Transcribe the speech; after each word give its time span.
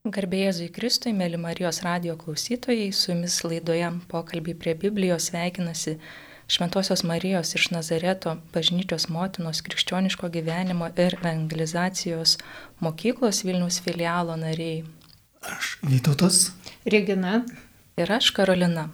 Garbėjai 0.00 0.70
Kristui, 0.72 1.10
mėly 1.12 1.36
Marijos 1.36 1.82
radio 1.84 2.14
klausytojai, 2.16 2.86
su 2.88 3.10
jumis 3.10 3.34
laidoje 3.44 3.90
pokalbį 4.08 4.54
prie 4.56 4.72
Biblijos 4.72 5.26
sveikinasi 5.28 5.98
Šventojios 6.48 7.02
Marijos 7.04 7.50
iš 7.58 7.66
Nazareto 7.74 8.32
bažnyčios 8.54 9.10
motinos 9.12 9.60
krikščioniško 9.66 10.30
gyvenimo 10.32 10.88
ir 10.96 11.18
evangelizacijos 11.18 12.38
mokyklos 12.80 13.42
Vilnius 13.44 13.82
filialo 13.84 14.38
nariai. 14.40 14.86
Aš 15.44 15.74
Vytautas. 15.84 16.38
Regina. 16.88 17.42
Ir 18.00 18.14
aš 18.16 18.30
Karolina. 18.32 18.86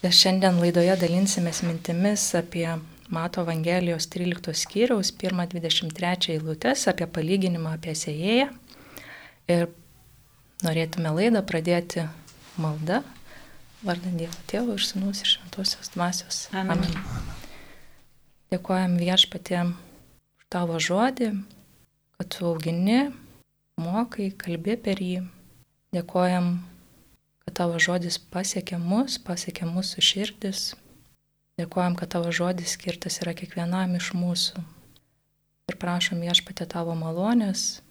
Ir 0.00 0.16
šiandien 0.22 0.56
laidoje 0.64 0.96
dalinsimės 1.02 1.60
mintimis 1.68 2.24
apie 2.40 2.78
Mato 3.12 3.44
Evangelijos 3.44 4.08
13 4.08 4.56
skyriaus 4.56 5.12
1-23 5.12 6.32
eilutes, 6.38 6.88
apie 6.88 7.04
palyginimą 7.04 7.76
apie 7.76 7.92
sėjėją. 7.92 8.48
Ir 9.50 9.68
norėtume 10.66 11.12
laidą 11.16 11.40
pradėti 11.46 12.04
malda, 12.60 13.00
vardant 13.86 14.18
Dievo 14.20 14.36
Tėvo 14.50 14.76
ir 14.76 14.84
Sūnus 14.84 15.22
ir 15.22 15.30
Šventosios 15.34 15.92
Dvasios. 15.94 16.40
Amen. 16.52 16.82
Amen. 16.84 17.30
Dėkojam 18.50 18.98
viešpatėm 19.00 19.72
už 19.72 20.46
tavo 20.52 20.80
žodį, 20.82 21.30
kad 22.18 22.32
tu 22.34 22.48
augini, 22.50 23.12
mokai, 23.80 24.28
kalbė 24.34 24.76
per 24.76 25.00
jį. 25.00 25.22
Dėkojam, 25.94 26.52
kad 27.46 27.56
tavo 27.62 27.80
žodis 27.82 28.20
pasiekė 28.20 28.78
mus, 28.82 29.16
pasiekė 29.22 29.68
mūsų 29.70 30.04
širdis. 30.04 30.68
Dėkojam, 31.60 31.96
kad 31.98 32.12
tavo 32.16 32.32
žodis 32.34 32.76
skirtas 32.76 33.20
yra 33.24 33.36
kiekvienam 33.38 33.96
iš 33.98 34.12
mūsų. 34.18 34.62
Ir 35.70 35.78
prašom 35.80 36.22
viešpatė 36.24 36.66
tavo 36.70 36.96
malonės, 36.98 37.82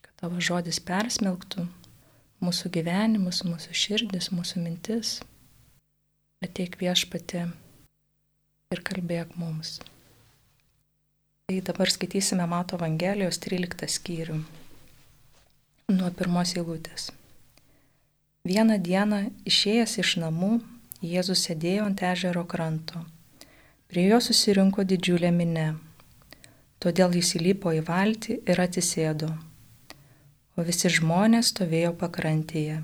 kad 0.00 0.14
tavo 0.24 0.40
žodis 0.40 0.80
persmelktų 0.80 1.68
mūsų 2.46 2.70
gyvenimus, 2.76 3.42
mūsų 3.46 3.74
širdis, 3.74 4.30
mūsų 4.34 4.62
mintis. 4.62 5.18
Ateik 6.44 6.76
viešpatė 6.78 7.46
ir 8.74 8.82
kalbėk 8.86 9.34
mums. 9.40 9.80
Tai 11.46 11.58
dabar 11.66 11.90
skaitysime 11.90 12.46
Mato 12.50 12.78
Evangelijos 12.78 13.38
13 13.42 13.90
skyrių 13.96 14.40
nuo 15.94 16.10
pirmos 16.18 16.56
eilutės. 16.58 17.10
Vieną 18.46 18.78
dieną 18.82 19.20
išėjęs 19.46 19.98
iš 20.02 20.16
namų, 20.22 20.56
Jėzus 21.06 21.44
sėdėjo 21.46 21.84
ant 21.86 22.02
ežero 22.02 22.42
kranto. 22.48 23.04
Prie 23.86 24.08
jo 24.08 24.18
susirinko 24.24 24.82
didžiulė 24.82 25.30
minė. 25.30 25.66
Todėl 26.82 27.14
jis 27.14 27.36
įlipo 27.38 27.74
į 27.76 27.84
valtį 27.86 28.40
ir 28.48 28.62
atsisėdo 28.64 29.30
o 30.56 30.64
visi 30.64 30.90
žmonės 30.92 31.52
stovėjo 31.52 31.92
pakrantėje. 32.00 32.80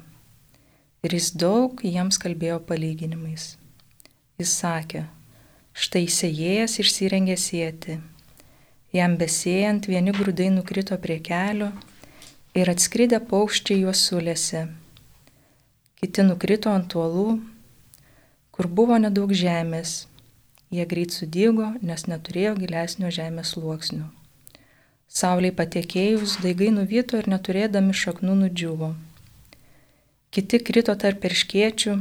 Ir 1.02 1.16
jis 1.16 1.32
daug 1.34 1.80
jiems 1.82 2.20
kalbėjo 2.22 2.60
palyginimais. 2.68 3.56
Jis 4.38 4.52
sakė, 4.60 5.06
štai 5.72 6.04
sėjėjas 6.06 6.78
išsirengė 6.84 7.38
sėti. 7.40 7.98
Jam 8.92 9.16
besėjant 9.16 9.88
vieni 9.88 10.12
grūdai 10.12 10.50
nukrito 10.52 10.98
prie 11.00 11.18
kelio 11.24 11.72
ir 12.54 12.70
atskridę 12.70 13.22
paukščiai 13.32 13.82
juos 13.86 14.04
sulėse. 14.06 14.66
Kiti 15.98 16.24
nukrito 16.28 16.70
ant 16.70 16.92
uolų, 16.98 17.38
kur 18.52 18.68
buvo 18.68 18.98
nedaug 19.00 19.32
žemės. 19.32 20.02
Jie 20.72 20.84
greit 20.88 21.12
sudygo, 21.12 21.74
nes 21.84 22.06
neturėjo 22.08 22.56
gilesnio 22.60 23.10
žemės 23.12 23.56
sluoksnių. 23.56 24.21
Sauliai 25.12 25.52
patekėjus, 25.52 26.38
daigai 26.40 26.70
nuvyto 26.72 27.18
ir 27.20 27.26
neturėdami 27.28 27.92
šaknų 27.92 28.36
nudžiuvo. 28.46 28.94
Kiti 30.32 30.60
krito 30.64 30.94
tarp 30.96 31.26
erškiečių, 31.28 31.96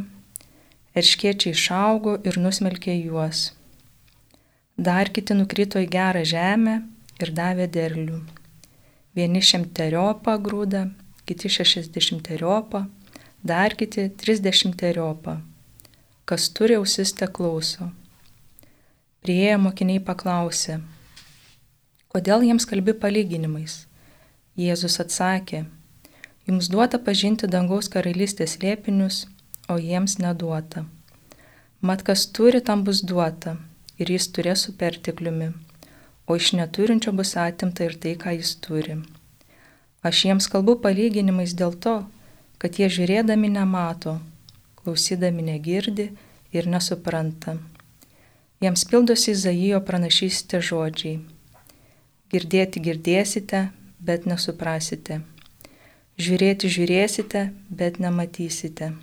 erškiečiai 0.96 1.52
išaugo 1.52 2.14
ir 2.24 2.38
nusmelkė 2.40 2.96
juos. 2.96 3.50
Dar 4.80 5.12
kiti 5.12 5.36
nukrito 5.36 5.82
į 5.84 5.90
gerą 5.92 6.22
žemę 6.32 6.78
ir 7.20 7.34
davė 7.36 7.68
derlių. 7.76 8.22
Vieni 9.20 9.44
šimteriopą 9.44 10.38
grūdą, 10.48 10.86
kiti 11.28 11.52
šešiasdešimteriopą, 11.52 12.86
dar 13.44 13.76
kiti 13.76 14.08
trisdešimteriopą. 14.24 15.36
Kas 16.24 16.48
turi 16.56 16.80
ausis 16.80 17.12
te 17.20 17.28
klauso. 17.28 17.92
Prieėję 19.20 19.60
mokiniai 19.68 20.00
paklausė, 20.00 20.80
Kodėl 22.12 22.42
jiems 22.44 22.66
kalbi 22.68 22.92
palyginimais? 22.92 23.86
Jėzus 24.60 24.98
atsakė, 25.00 25.62
jums 26.50 26.68
duota 26.74 27.00
pažinti 27.00 27.48
dangaus 27.48 27.88
karalystės 27.94 28.58
liepinius, 28.60 29.22
o 29.72 29.78
jiems 29.80 30.18
neduota. 30.20 30.84
Mat 31.80 32.04
kas 32.04 32.26
turi, 32.36 32.60
tam 32.60 32.84
bus 32.84 33.00
duota 33.00 33.56
ir 33.96 34.12
jis 34.12 34.28
turės 34.36 34.68
su 34.68 34.76
pertekliumi, 34.76 35.54
o 36.28 36.36
iš 36.36 36.52
neturinčio 36.60 37.16
bus 37.16 37.32
atimta 37.40 37.88
ir 37.88 37.96
tai, 37.96 38.18
ką 38.20 38.36
jis 38.42 38.58
turi. 38.60 39.00
Aš 40.04 40.28
jiems 40.28 40.52
kalbu 40.52 40.82
palyginimais 40.84 41.56
dėl 41.56 41.80
to, 41.80 41.98
kad 42.60 42.76
jie 42.76 42.92
žiūrėdami 42.92 43.56
nemato, 43.56 44.20
klausydami 44.84 45.48
negirdi 45.48 46.12
ir 46.52 46.68
nesupranta. 46.68 47.56
Jiems 48.60 48.84
pildosi 48.84 49.32
Izaijo 49.32 49.80
pranašystė 49.88 50.60
žodžiai 50.60 51.22
Girdėti 52.32 52.80
girdėsite, 52.80 53.66
bet 54.00 54.24
nesuprasite. 54.30 55.18
Žiūrėti 56.22 56.70
žiūrėsite, 56.72 57.42
bet 57.68 58.00
nematysite. 58.00 58.94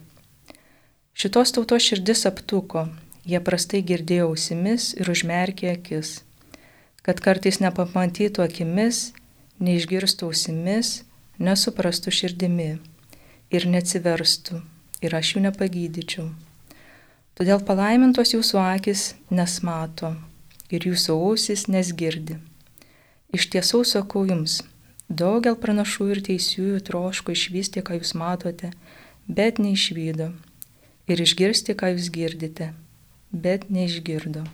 Šitos 1.19 1.53
tautos 1.53 1.85
širdis 1.85 2.25
aptuko, 2.31 2.87
jie 3.29 3.43
prastai 3.45 3.83
girdėjo 3.85 4.31
ausimis 4.31 4.95
ir 4.97 5.13
užmerkė 5.13 5.75
akis, 5.75 6.23
kad 7.05 7.21
kartais 7.21 7.61
nepamatytų 7.61 8.47
akimis, 8.47 9.11
neišgirstų 9.61 10.33
ausimis, 10.33 10.97
nesuprastų 11.37 12.15
širdimi 12.23 12.71
ir 13.53 13.71
neatsiverstų 13.77 14.63
ir 15.05 15.21
aš 15.21 15.37
jų 15.37 15.49
nepagydyčiau. 15.51 16.31
Todėl 17.37 17.61
palaimintos 17.61 18.33
jūsų 18.33 18.65
akis 18.65 19.11
nesmato 19.31 20.17
ir 20.73 20.89
jūsų 20.89 21.19
ausis 21.29 21.69
nesgirdi. 21.69 22.41
Iš 23.29 23.51
tiesų 23.53 23.83
sakau 23.85 24.23
jums, 24.25 24.63
daugel 25.13 25.57
pranašų 25.61 26.05
ir 26.15 26.21
teisiųjų 26.25 26.79
troško 26.87 27.35
išvysti, 27.35 27.83
ką 27.85 27.99
jūs 27.99 28.15
matote, 28.17 28.71
bet 29.29 29.61
neišvydo, 29.61 30.31
ir 31.13 31.21
išgirsti, 31.21 31.77
ką 31.77 31.93
jūs 31.93 32.09
girdite, 32.15 32.71
bet 33.29 33.69
neišgirdo. 33.69 34.47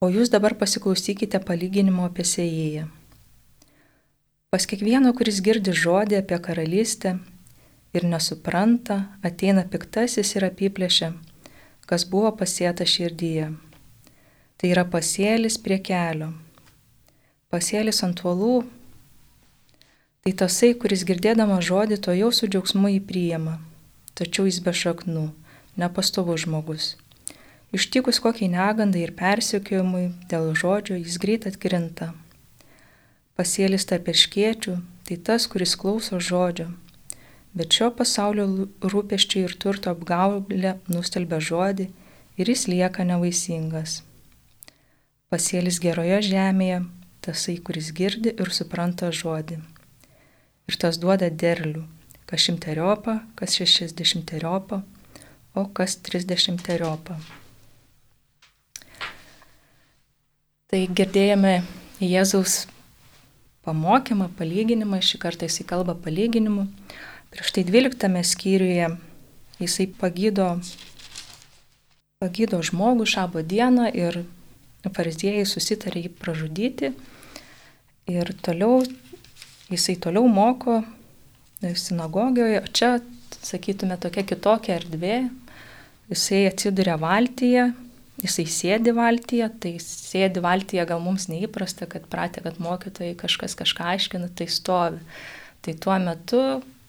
O 0.00 0.08
jūs 0.08 0.32
dabar 0.32 0.56
pasiklausykite 0.56 1.42
palyginimo 1.44 2.08
apie 2.08 2.24
sėjėją. 2.24 2.88
Pas 4.48 4.64
kiekvieno, 4.64 5.12
kuris 5.12 5.44
girdi 5.44 5.76
žodį 5.76 6.22
apie 6.24 6.40
karalystę 6.40 7.18
ir 7.92 8.08
nesupranta, 8.08 9.02
ateina 9.20 9.68
piktasis 9.68 10.32
ir 10.32 10.48
apiplėšia, 10.48 11.12
kas 11.84 12.08
buvo 12.08 12.32
pasėta 12.40 12.88
širdyje. 12.88 13.52
Tai 14.56 14.72
yra 14.72 14.88
pasėlis 14.88 15.60
prie 15.60 15.84
kelio 15.84 16.32
pasėlis 17.50 18.02
ant 18.06 18.22
uolų, 18.24 18.62
tai 20.22 20.32
tasai, 20.42 20.72
kuris 20.78 21.02
girdėdama 21.08 21.58
žodį, 21.64 21.98
to 22.04 22.14
jau 22.14 22.30
su 22.34 22.46
džiaugsmu 22.46 22.92
jį 22.94 23.00
priima, 23.08 23.58
tačiau 24.14 24.46
jis 24.46 24.60
be 24.64 24.74
šaknų, 24.76 25.30
nepastovus 25.80 26.44
žmogus. 26.46 26.92
Ištikus 27.74 28.18
kokiai 28.22 28.50
negandai 28.50 29.04
ir 29.06 29.14
persiekėjimui 29.18 30.08
dėl 30.30 30.52
žodžio 30.58 30.98
jis 30.98 31.18
greit 31.22 31.46
atkrinta. 31.46 32.12
Pasėlis 33.38 33.86
tarp 33.86 34.10
iškiečių, 34.10 34.76
tai 35.06 35.18
tas, 35.26 35.46
kuris 35.50 35.76
klauso 35.78 36.18
žodžio, 36.18 36.68
bet 37.54 37.74
šio 37.74 37.90
pasaulio 37.94 38.46
rūpeščiai 38.82 39.46
ir 39.46 39.56
turto 39.62 39.94
apgaulė 39.94 40.76
nustelbia 40.90 41.38
žodį 41.42 41.88
ir 42.38 42.50
jis 42.52 42.66
lieka 42.70 43.06
nevaisingas. 43.06 44.00
Pasėlis 45.30 45.78
geroje 45.82 46.18
žemėje, 46.26 46.82
tasai, 47.24 47.58
kuris 47.64 47.90
girdi 47.96 48.32
ir 48.32 48.52
supranta 48.54 49.10
žodį. 49.12 49.60
Ir 50.70 50.78
tas 50.80 50.98
duoda 51.02 51.28
derlių, 51.30 51.84
kas 52.30 52.46
šimteriopą, 52.46 53.18
kas 53.38 53.56
šešiasdešimteriopą, 53.58 54.80
o 55.58 55.64
kas 55.74 55.96
trisdešimteriopą. 56.06 57.18
Tai 60.70 60.82
girdėjome 60.94 61.54
Jėzaus 61.98 62.68
pamokymą, 63.66 64.30
palyginimą, 64.38 65.00
šį 65.02 65.18
kartą 65.20 65.48
jisai 65.48 65.66
kalba 65.66 65.96
palyginimu. 65.98 66.68
Prieš 67.34 67.50
tai 67.56 67.64
12 67.66 68.22
skyriuje 68.26 68.92
jisai 69.60 69.88
pagydo, 70.00 70.52
pagydo 72.22 72.62
žmogų 72.64 73.06
šabo 73.10 73.42
dieną 73.42 73.90
ir 73.92 74.22
fariziejai 74.88 75.46
susitarė 75.48 76.06
jį 76.06 76.12
pražudyti 76.20 76.94
Ir 78.10 78.32
toliau, 78.42 78.80
jisai 79.70 79.94
toliau 80.02 80.26
moko 80.26 80.80
sinagogijoje, 81.60 82.62
čia, 82.74 82.88
sakytume, 83.44 83.98
tokia 84.00 84.24
kitokia 84.26 84.78
erdvė. 84.80 85.18
Jisai 86.10 86.40
atsiduria 86.48 86.96
valtyje, 86.98 87.68
jisai 88.24 88.46
sėdi 88.50 88.94
valtyje, 88.96 89.46
tai 89.62 89.74
sėdi 89.84 90.42
valtyje 90.42 90.88
gal 90.90 91.02
mums 91.04 91.28
neįprasta, 91.30 91.86
kad 91.92 92.08
pratė, 92.10 92.42
kad 92.48 92.58
mokytojai 92.58 93.14
kažkas 93.20 93.54
kažką 93.60 93.92
aiškina, 93.92 94.32
tai 94.34 94.48
stovi. 94.50 94.98
Tai 95.62 95.76
tuo 95.84 96.00
metu 96.02 96.42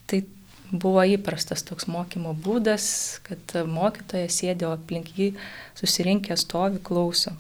tai 0.10 0.24
buvo 0.72 1.04
įprastas 1.06 1.62
toks 1.68 1.86
mokymo 1.92 2.34
būdas, 2.34 2.88
kad 3.28 3.60
mokytojas 3.68 4.42
sėdė, 4.42 4.72
o 4.72 4.74
aplink 4.80 5.14
jį 5.20 5.34
susirinkę 5.78 6.40
stovi 6.40 6.82
klauso. 6.82 7.36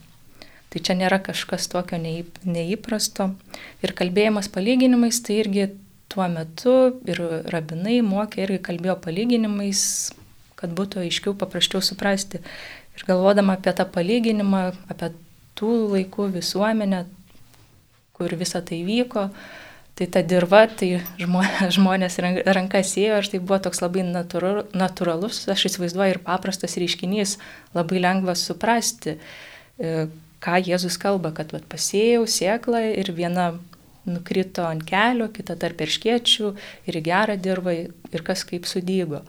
Tai 0.71 0.79
čia 0.79 0.95
nėra 0.95 1.18
kažkas 1.19 1.68
tokio 1.68 1.97
neįprasto. 2.00 3.33
Ir 3.83 3.91
kalbėjimas 3.97 4.47
palyginimais, 4.53 5.19
tai 5.19 5.41
irgi 5.41 5.65
tuo 6.12 6.27
metu 6.31 6.75
ir 7.07 7.19
rabinai 7.51 7.97
mokė 8.03 8.45
irgi 8.45 8.59
kalbėjo 8.69 8.95
palyginimais, 9.03 9.81
kad 10.59 10.71
būtų 10.77 11.03
aiškiau, 11.06 11.35
paprasčiau 11.35 11.83
suprasti. 11.83 12.39
Ir 12.95 13.03
galvodama 13.07 13.57
apie 13.57 13.73
tą 13.75 13.88
palyginimą, 13.88 14.69
apie 14.91 15.12
tų 15.59 15.73
laikų 15.95 16.29
visuomenę, 16.38 17.03
kur 18.15 18.35
visa 18.39 18.63
tai 18.63 18.81
vyko, 18.88 19.27
tai 20.00 20.07
ta 20.07 20.23
dirba, 20.23 20.65
tai 20.71 21.01
žmonės 21.75 22.19
rankas 22.47 22.95
ėjo 22.95 23.19
ir 23.19 23.31
tai 23.31 23.44
buvo 23.44 23.59
toks 23.68 23.83
labai 23.83 24.07
natūralus, 24.07 25.44
aš 25.51 25.68
įsivaizduoju, 25.71 26.15
ir 26.15 26.23
paprastas 26.25 26.79
reiškinys, 26.79 27.38
labai 27.75 28.03
lengva 28.03 28.39
suprasti 28.39 29.18
e, 29.18 30.07
ką 30.42 30.58
Jėzus 30.66 30.98
kalba, 31.02 31.32
kad 31.36 31.54
vat, 31.56 31.66
pasėjau 31.70 32.26
sėklą 32.30 32.84
ir 32.98 33.12
viena 33.16 33.54
nukrito 34.10 34.66
ant 34.66 34.84
kelio, 34.88 35.30
kita 35.30 35.56
tarp 35.62 35.82
erškiečių 35.86 36.54
ir 36.90 36.98
į 36.98 37.04
gerą 37.06 37.38
dirbą 37.38 37.76
ir 37.86 38.24
kas 38.26 38.44
kaip 38.48 38.66
sudygo. 38.70 39.22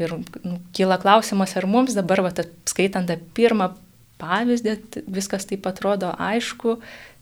Ir 0.00 0.16
nu, 0.44 0.58
kyla 0.76 0.96
klausimas, 1.00 1.56
ar 1.56 1.66
mums 1.68 1.96
dabar, 1.96 2.22
vat, 2.24 2.42
skaitant 2.68 3.08
tą 3.08 3.16
pirmą 3.36 3.72
pavyzdį, 4.20 4.76
viskas 5.08 5.48
taip 5.48 5.66
atrodo 5.68 6.12
aišku 6.20 6.78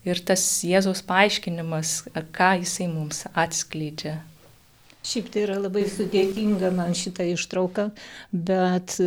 ir 0.07 0.19
tas 0.27 0.43
Jėzaus 0.67 1.01
paaiškinimas, 1.07 2.09
ką 2.35 2.51
jisai 2.61 2.89
mums 2.91 3.25
atskleidžia. 3.31 4.19
Šiaip 5.09 5.29
tai 5.31 5.45
yra 5.45 5.55
labai 5.63 5.85
sudėtinga 5.87 6.73
man 6.75 6.91
šitą 6.97 7.29
ištrauką, 7.33 7.87
bet 8.35 8.97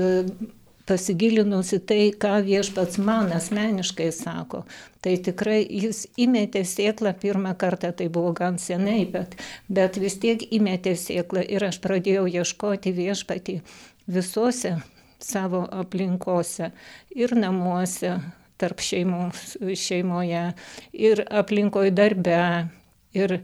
pasigilinus 0.88 1.72
į 1.76 1.80
tai, 1.88 2.00
ką 2.24 2.38
viešpats 2.46 2.98
man 3.02 3.32
asmeniškai 3.36 4.08
sako, 4.14 4.62
tai 5.04 5.16
tikrai 5.24 5.60
jis 5.62 6.04
įmetė 6.20 6.64
sėklą 6.68 7.14
pirmą 7.22 7.54
kartą, 7.58 7.92
tai 7.96 8.08
buvo 8.12 8.32
gan 8.36 8.58
senai, 8.62 9.02
bet, 9.10 9.36
bet 9.68 9.98
vis 10.02 10.18
tiek 10.22 10.42
įmetė 10.50 10.96
sėklą 10.98 11.44
ir 11.46 11.64
aš 11.68 11.80
pradėjau 11.84 12.26
ieškoti 12.30 12.94
viešpatį 12.98 13.60
visose 14.10 14.76
savo 15.22 15.64
aplinkose 15.70 16.72
ir 17.14 17.34
namuose, 17.38 18.16
tarp 18.58 18.82
šeimos, 18.82 19.56
šeimoje, 19.78 20.44
ir 20.94 21.24
aplinkoje 21.30 21.94
darbe, 21.94 22.42
ir 23.14 23.40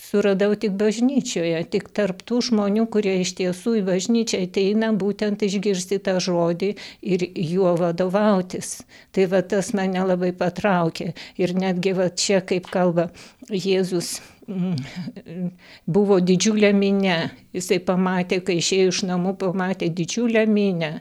suradau 0.00 0.54
tik 0.58 0.74
bažnyčioje, 0.78 1.60
tik 1.70 1.88
tarp 1.94 2.22
tų 2.26 2.40
žmonių, 2.48 2.86
kurie 2.90 3.14
iš 3.22 3.34
tiesų 3.38 3.76
į 3.80 3.84
bažnyčią 3.86 4.42
ateina 4.48 4.90
būtent 4.90 5.44
išgirsti 5.46 6.00
tą 6.02 6.16
žodį 6.22 6.74
ir 7.14 7.26
juo 7.30 7.76
vadovautis. 7.78 8.80
Tai 9.14 9.28
va 9.30 9.42
tas 9.46 9.72
mane 9.76 10.02
labai 10.02 10.32
patraukė. 10.34 11.12
Ir 11.38 11.54
netgi 11.54 11.94
va 11.94 12.10
čia, 12.10 12.42
kaip 12.42 12.66
kalba 12.74 13.10
Jėzus, 13.50 14.18
mm, 14.48 15.52
buvo 15.86 16.18
didžiulė 16.18 16.72
minė. 16.74 17.30
Jisai 17.54 17.78
pamatė, 17.78 18.40
kai 18.42 18.58
išėjo 18.58 18.90
iš 18.90 19.02
namų, 19.06 19.36
pamatė 19.38 19.92
didžiulę 19.94 20.42
minę. 20.50 20.92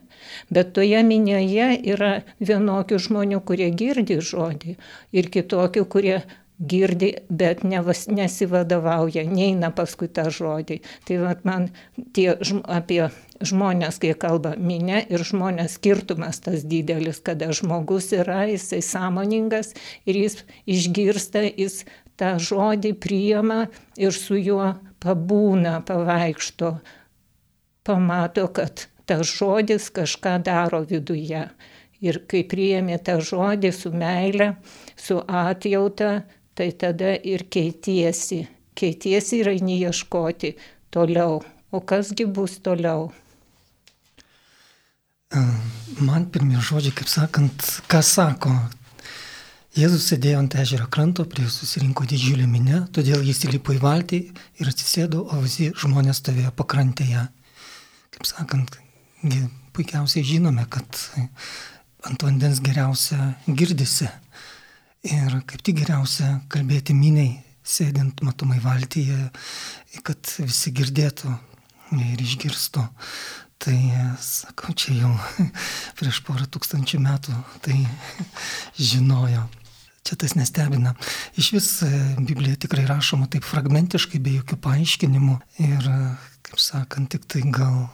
Bet 0.53 0.75
toje 0.77 1.01
minėje 1.07 1.71
yra 1.95 2.13
vienokių 2.39 3.01
žmonių, 3.07 3.41
kurie 3.41 3.71
girdi 3.73 4.21
žodį 4.21 4.77
ir 5.17 5.33
kitokių, 5.33 5.85
kurie 5.89 6.21
girdi, 6.69 7.11
bet 7.29 7.63
nevas, 7.67 8.05
nesivadovauja, 8.07 9.25
neina 9.27 9.71
paskui 9.75 10.09
tą 10.11 10.29
žodį. 10.33 10.79
Tai 11.07 11.19
man 11.47 11.69
tie 12.15 12.33
apie 12.63 13.01
žmonės, 13.43 13.99
kai 14.01 14.13
kalba 14.19 14.53
minė 14.57 15.03
ir 15.11 15.23
žmonės 15.25 15.77
skirtumas 15.79 16.39
tas 16.43 16.63
didelis, 16.67 17.19
kada 17.23 17.51
žmogus 17.55 18.11
yra, 18.15 18.43
jisai 18.51 18.81
sąmoningas 18.85 19.73
ir 20.07 20.19
jis 20.23 20.39
išgirsta, 20.69 21.43
jis 21.51 21.83
tą 22.19 22.35
žodį 22.39 22.93
priima 23.03 23.67
ir 23.99 24.15
su 24.15 24.37
juo 24.39 24.73
pabūna, 25.03 25.79
pavaikšto, 25.87 26.77
pamato, 27.83 28.47
kad 28.55 28.87
tas 29.09 29.27
žodis 29.27 29.89
kažką 29.93 30.37
daro 30.45 30.83
viduje. 30.87 31.47
Ir 32.03 32.19
kai 32.27 32.43
priėmė 32.47 32.97
tą 32.99 33.19
žodį 33.23 33.71
su 33.75 33.91
meile, 33.95 34.55
su 34.99 35.21
atjauta, 35.23 36.23
tai 36.55 36.71
tada 36.71 37.15
ir 37.23 37.47
keitiesi. 37.49 38.43
Keitiesi 38.75 39.41
ir 39.41 39.51
eini 39.53 39.79
ieškoti 39.81 40.55
toliau. 40.93 41.41
O 41.71 41.81
kasgi 41.81 42.25
bus 42.25 42.59
toliau? 42.61 43.11
Man 46.03 46.27
pirmie 46.29 46.61
žodžiai, 46.61 46.93
kaip 46.93 47.09
sakant, 47.09 47.69
ką 47.89 48.01
sako. 48.05 48.53
Jėzus 49.73 50.05
sėdėjo 50.11 50.37
ant 50.43 50.55
ežero 50.61 50.85
kranto, 50.93 51.25
prie 51.25 51.47
susirinko 51.49 52.05
didžiulį 52.05 52.45
minę, 52.45 52.83
todėl 52.93 53.23
jis 53.25 53.39
įlipo 53.47 53.73
į 53.73 53.79
valtį 53.81 54.19
ir 54.61 54.69
atsisėdo, 54.69 55.23
o 55.25 55.39
visi 55.41 55.71
žmonės 55.81 56.21
stovėjo 56.21 56.51
pakrantėje. 56.59 57.23
Kaip 58.13 58.29
sakant, 58.29 58.77
puikiausiai 59.73 60.21
žinome, 60.27 60.67
kad 60.69 60.99
ant 62.05 62.25
vandens 62.25 62.61
geriausia 62.61 63.31
girdisi. 63.47 64.11
Ir 65.03 65.33
kaip 65.43 65.59
tik 65.59 65.81
geriausia 65.81 66.37
kalbėti 66.47 66.93
miniai, 66.95 67.41
sėdint 67.59 68.21
matomai 68.23 68.61
valtyje, 68.63 69.17
kad 70.07 70.29
visi 70.39 70.71
girdėtų 70.75 71.31
ir 71.97 72.21
išgirstų. 72.23 72.85
Tai, 73.63 73.75
sakau, 74.23 74.71
čia 74.75 74.95
jau 75.01 75.11
prieš 75.99 76.21
porą 76.27 76.47
tūkstančių 76.51 77.01
metų 77.03 77.35
tai 77.63 77.81
žinojo. 78.91 79.43
Čia 80.03 80.17
tas 80.19 80.35
nestebina. 80.35 80.95
Iš 81.39 81.51
vis 81.55 81.67
e, 81.83 81.91
Biblija 82.19 82.59
tikrai 82.59 82.83
rašoma 82.87 83.29
taip 83.31 83.43
fragmentiškai, 83.47 84.19
be 84.23 84.37
jokių 84.39 84.59
paaiškinimų. 84.63 85.37
Ir, 85.63 85.91
kaip 86.43 86.59
sakant, 86.59 87.11
tik 87.11 87.27
tai 87.31 87.43
gal 87.47 87.85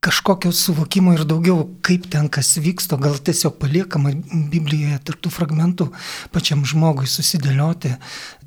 kažkokio 0.00 0.52
suvokimo 0.52 1.12
ir 1.16 1.24
daugiau, 1.26 1.64
kaip 1.82 2.06
ten 2.12 2.28
kas 2.30 2.52
vyksta, 2.62 2.96
gal 3.02 3.16
tiesiog 3.18 3.56
paliekama 3.58 4.12
Biblijoje 4.52 4.98
tarptų 5.10 5.32
fragmentų 5.34 5.88
pačiam 6.34 6.62
žmogui 6.68 7.08
susidėlioti 7.10 7.96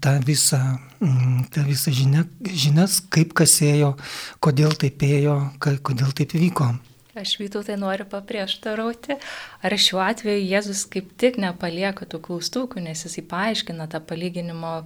tą 0.04 0.16
visą, 0.28 0.62
mm, 1.04 1.50
tą 1.52 1.66
visą 1.68 1.92
žinia, 1.92 2.24
žinias, 2.48 3.02
kaip 3.12 3.36
kas 3.36 3.58
ėjo, 3.68 3.98
kodėl 4.40 4.78
taip 4.80 5.04
ėjo, 5.04 5.38
kodėl 5.60 6.16
taip 6.16 6.38
vyko. 6.40 6.72
Aš 7.20 7.36
vytau 7.42 7.60
tai 7.68 7.76
noriu 7.76 8.06
paprieštarauti, 8.08 9.18
ar 9.60 9.74
šiuo 9.76 10.00
atveju 10.00 10.46
Jėzus 10.48 10.86
kaip 10.88 11.10
tik 11.20 11.36
nepalieka 11.44 12.08
tų 12.08 12.22
klaustukų, 12.24 12.80
nes 12.80 13.04
jisai 13.04 13.26
paaiškina 13.28 13.90
tą 13.92 14.00
palyginimo 14.00 14.86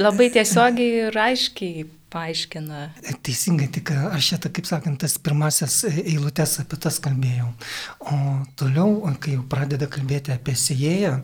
labai 0.00 0.30
tiesiogiai 0.34 1.08
ir 1.08 1.18
aiškiai 1.28 1.86
paaiškina. 2.10 2.80
Teisingai, 3.22 3.68
tik 3.74 3.92
aš 3.94 4.32
šitą, 4.32 4.50
kaip 4.56 4.68
sakant, 4.68 4.98
tas 5.02 5.14
pirmasis 5.22 5.84
eilutes 5.90 6.56
apie 6.62 6.78
tas 6.82 6.98
kalbėjau. 7.02 7.50
O 8.10 8.18
toliau, 8.58 8.96
kai 9.22 9.36
jau 9.36 9.44
pradeda 9.50 9.86
kalbėti 9.90 10.34
apie 10.34 10.56
sėjėją, 10.58 11.14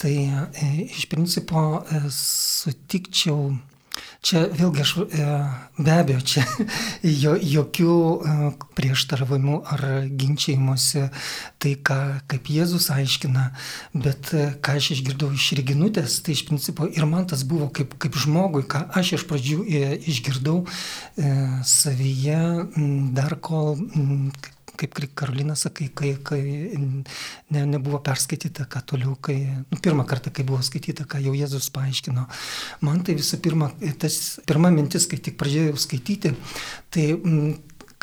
tai 0.00 0.14
e, 0.26 0.72
iš 0.88 1.06
principo 1.12 1.62
e, 1.84 2.02
sutikčiau 2.14 3.52
Čia 4.24 4.46
vėlgi 4.48 4.80
aš 4.80 4.90
e, 5.04 5.24
be 5.76 5.92
abejo, 5.92 6.22
čia 6.24 6.44
jo, 7.24 7.34
jokių 7.36 7.96
e, 7.96 8.36
prieštaravimų 8.78 9.58
ar 9.74 9.82
ginčiajimuose 10.08 11.10
tai, 11.60 11.74
ką, 11.84 11.98
kaip 12.32 12.48
Jėzus 12.54 12.88
aiškina, 12.94 13.50
bet 13.92 14.32
e, 14.32 14.46
ką 14.64 14.78
aš 14.80 14.94
išgirdau 14.96 15.28
iš 15.36 15.50
Reginutės, 15.60 16.16
tai 16.24 16.38
iš 16.38 16.46
principo 16.48 16.88
ir 16.88 17.04
man 17.10 17.28
tas 17.28 17.44
buvo 17.44 17.68
kaip, 17.76 17.98
kaip 18.00 18.16
žmogui, 18.24 18.64
ką 18.64 18.86
aš 18.96 19.12
iš 19.18 19.26
pradžių 19.28 19.60
išgirdau 20.08 20.62
savyje, 21.68 22.40
dar 23.16 23.36
kol, 23.44 23.76
kaip 24.78 24.98
Karolina 25.18 25.56
sakai, 25.58 25.88
kai, 25.94 26.14
kai 26.24 26.40
ne, 26.76 27.64
nebuvo 27.66 28.00
perskaityta, 28.04 28.68
ką 28.70 28.84
toliau, 28.92 29.16
kai, 29.20 29.38
nu, 29.70 29.80
pirmą 29.82 30.06
kartą, 30.08 30.32
kai 30.34 30.46
buvo 30.46 30.62
skaityta, 30.64 31.06
ką 31.10 31.22
jau 31.24 31.34
Jėzus 31.36 31.70
paaiškino. 31.74 32.26
Man 32.86 33.04
tai 33.06 33.18
visų 33.18 33.40
pirma, 33.44 33.70
tas 34.02 34.40
pirma 34.48 34.72
mintis, 34.74 35.08
kai 35.10 35.20
tik 35.22 35.38
pradėjau 35.40 35.78
skaityti, 35.86 36.34
tai 36.94 37.12
m, 37.16 37.54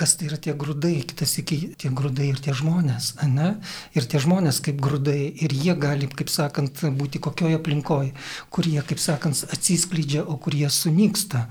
kas 0.01 0.15
tai 0.17 0.27
yra 0.31 0.37
tie 0.41 0.53
grūdai, 0.57 0.95
kitas 1.05 1.35
iki 1.37 1.57
tie 1.77 1.91
grūdai 1.93 2.31
ir 2.31 2.39
tie 2.41 2.55
žmonės, 2.57 3.11
ne? 3.29 3.51
Ir 3.97 4.07
tie 4.09 4.21
žmonės 4.23 4.61
kaip 4.65 4.79
grūdai, 4.81 5.19
ir 5.45 5.53
jie 5.53 5.75
gali, 5.77 6.09
kaip 6.09 6.31
sakant, 6.33 6.81
būti 6.97 7.21
kokioje 7.21 7.59
aplinkoje, 7.59 8.15
kur 8.49 8.65
jie, 8.65 8.81
kaip 8.87 9.01
sakant, 9.03 9.43
atsiskleidžia, 9.53 10.23
o 10.25 10.39
kur 10.41 10.57
jie 10.57 10.71
sunyksta. 10.73 11.43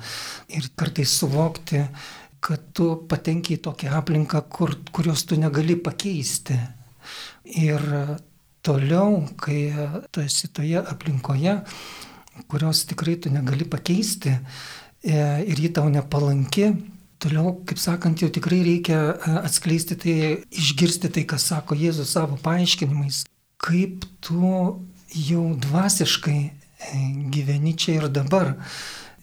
Ir 0.50 0.66
kartais 0.74 1.14
suvokti, 1.20 1.84
kad 2.40 2.70
tu 2.76 2.92
patenki 3.08 3.58
į 3.58 3.62
tokią 3.66 3.94
aplinką, 4.00 4.42
kur, 4.52 4.74
kurios 4.94 5.26
tu 5.28 5.36
negali 5.40 5.76
pakeisti. 5.76 6.56
Ir 7.60 7.82
toliau, 8.64 9.24
kai 9.40 9.72
tu 10.12 10.22
esi 10.24 10.48
toje 10.52 10.80
aplinkoje, 10.80 11.58
kurios 12.48 12.84
tikrai 12.88 13.16
tu 13.20 13.30
negali 13.32 13.64
pakeisti 13.68 14.32
e, 15.02 15.16
ir 15.44 15.60
ji 15.60 15.72
tau 15.76 15.88
nepalanki, 15.92 16.70
toliau, 17.20 17.54
kaip 17.68 17.80
sakant, 17.80 18.22
jau 18.22 18.30
tikrai 18.32 18.62
reikia 18.64 19.00
e, 19.12 19.34
atskleisti 19.42 19.98
tai, 20.00 20.16
išgirsti 20.50 21.12
tai, 21.12 21.26
ką 21.28 21.40
sako 21.40 21.76
Jėzus 21.78 22.14
savo 22.16 22.38
paaiškinimais, 22.44 23.24
kaip 23.60 24.06
tu 24.24 24.54
jau 25.10 25.44
dvasiškai 25.66 26.40
e, 26.40 26.50
gyveni 27.34 27.76
čia 27.76 27.98
ir 27.98 28.08
dabar. 28.12 28.54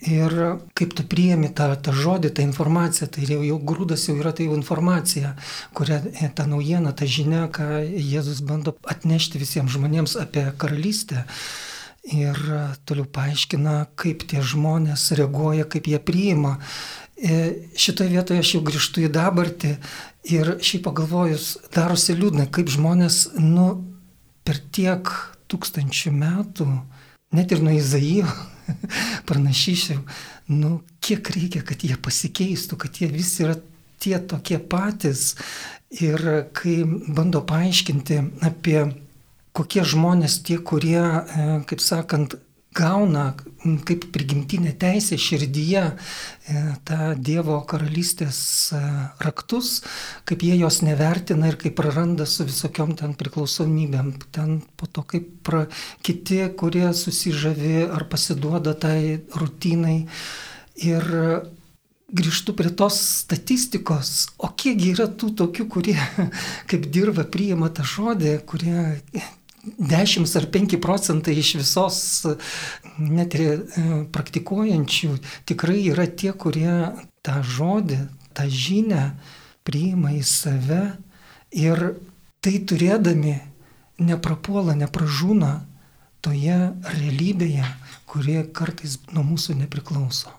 Ir 0.06 0.34
kaip 0.78 0.92
tu 0.94 1.02
priemi 1.10 1.50
tą, 1.50 1.72
tą 1.82 1.90
žodį, 1.90 2.30
tą 2.38 2.44
informaciją, 2.46 3.08
tai 3.10 3.24
jau, 3.26 3.40
jau 3.42 3.58
grūdas 3.58 4.04
jau 4.06 4.14
yra 4.20 4.30
tai 4.30 4.46
jau 4.46 4.54
informacija, 4.54 5.32
kurią 5.74 5.98
ta 6.38 6.46
naujiena, 6.46 6.94
ta 6.94 7.08
žinia, 7.10 7.48
ką 7.50 7.82
Jėzus 7.98 8.44
bando 8.46 8.76
atnešti 8.86 9.42
visiems 9.42 9.74
žmonėms 9.74 10.14
apie 10.22 10.46
karalystę. 10.62 11.26
Ir 12.14 12.38
toliau 12.88 13.08
paaiškina, 13.10 13.88
kaip 14.00 14.22
tie 14.30 14.40
žmonės 14.46 15.10
reaguoja, 15.18 15.66
kaip 15.66 15.90
jie 15.90 15.98
priima. 16.00 16.54
E, 17.18 17.66
šitoje 17.74 18.14
vietoje 18.14 18.46
aš 18.46 18.54
jau 18.54 18.62
grįžtu 18.64 19.04
į 19.04 19.10
dabartį 19.12 19.74
ir 20.30 20.54
šiaip 20.62 20.86
pagalvojus, 20.86 21.56
darosi 21.74 22.14
liūdna, 22.16 22.46
kaip 22.54 22.70
žmonės, 22.70 23.34
nu, 23.42 23.72
per 24.46 24.62
tiek 24.72 25.10
tūkstančių 25.52 26.14
metų, 26.14 26.70
net 27.36 27.52
ir 27.52 27.64
nuo 27.64 27.74
Izaijo, 27.76 28.28
pranašyšiau, 29.30 30.04
nu, 30.54 30.78
kiek 31.04 31.32
reikia, 31.36 31.64
kad 31.68 31.84
jie 31.84 31.98
pasikeistų, 32.00 32.80
kad 32.80 33.02
jie 33.02 33.10
visi 33.12 33.44
yra 33.46 33.58
tie 34.04 34.18
tokie 34.20 34.60
patys. 34.60 35.36
Ir 36.04 36.20
kai 36.52 36.82
bando 36.84 37.40
paaiškinti 37.48 38.18
apie 38.44 38.82
kokie 39.56 39.86
žmonės 39.88 40.42
tie, 40.46 40.58
kurie, 40.60 41.00
e, 41.00 41.46
kaip 41.70 41.82
sakant, 41.82 42.36
gauna 42.78 43.32
kaip 43.88 44.06
prigimtinė 44.14 44.74
teisė 44.80 45.18
širdyje 45.20 45.84
e, 45.88 46.62
tą 46.88 47.12
Dievo 47.18 47.58
karalystės 47.70 48.40
e, 48.76 48.82
raktus, 49.26 49.82
kaip 50.30 50.46
jie 50.46 50.56
jos 50.62 50.80
nevertina 50.86 51.50
ir 51.52 51.58
kaip 51.60 51.76
praranda 51.80 52.28
su 52.30 52.46
visokiom 52.48 52.96
ten 53.00 53.18
priklausomybėm. 53.20 54.14
Ten 54.36 54.62
po 54.78 54.90
to 54.92 55.04
kaip 55.10 55.30
pra, 55.48 55.66
kiti, 56.06 56.44
kurie 56.60 56.88
susižavi 56.94 57.88
ar 57.90 58.08
pasiduoda 58.12 58.78
tai 58.78 59.20
rutinai. 59.36 60.00
Ir 60.86 61.06
grįžtu 62.08 62.54
prie 62.56 62.70
tos 62.72 63.00
statistikos, 63.24 64.30
o 64.40 64.52
kiekgi 64.56 64.94
yra 64.94 65.08
tų 65.12 65.34
tokių, 65.42 65.68
kurie 65.72 65.98
kaip 66.70 66.88
dirba 66.94 67.28
priima 67.28 67.72
tą 67.74 67.84
žodį, 67.88 68.38
kurie 68.48 68.78
10 69.78 70.36
ar 70.40 70.48
5 70.54 70.78
procentai 70.82 71.36
iš 71.40 71.56
visos 71.60 72.00
net 72.98 73.36
ir 73.38 73.44
e, 73.48 73.58
praktikuojančių 74.14 75.12
tikrai 75.50 75.82
yra 75.92 76.08
tie, 76.08 76.32
kurie 76.34 76.72
tą 77.26 77.42
žodį, 77.44 78.00
tą 78.38 78.48
žinę 78.48 79.12
priima 79.68 80.14
į 80.16 80.24
save 80.24 80.82
ir 81.52 81.84
tai 82.42 82.58
turėdami 82.70 83.36
neprapuola, 84.00 84.78
nepražūna 84.78 85.54
toje 86.24 86.58
realybėje, 86.94 87.66
kurie 88.10 88.42
kartais 88.56 89.00
nuo 89.12 89.26
mūsų 89.28 89.58
nepriklauso. 89.62 90.32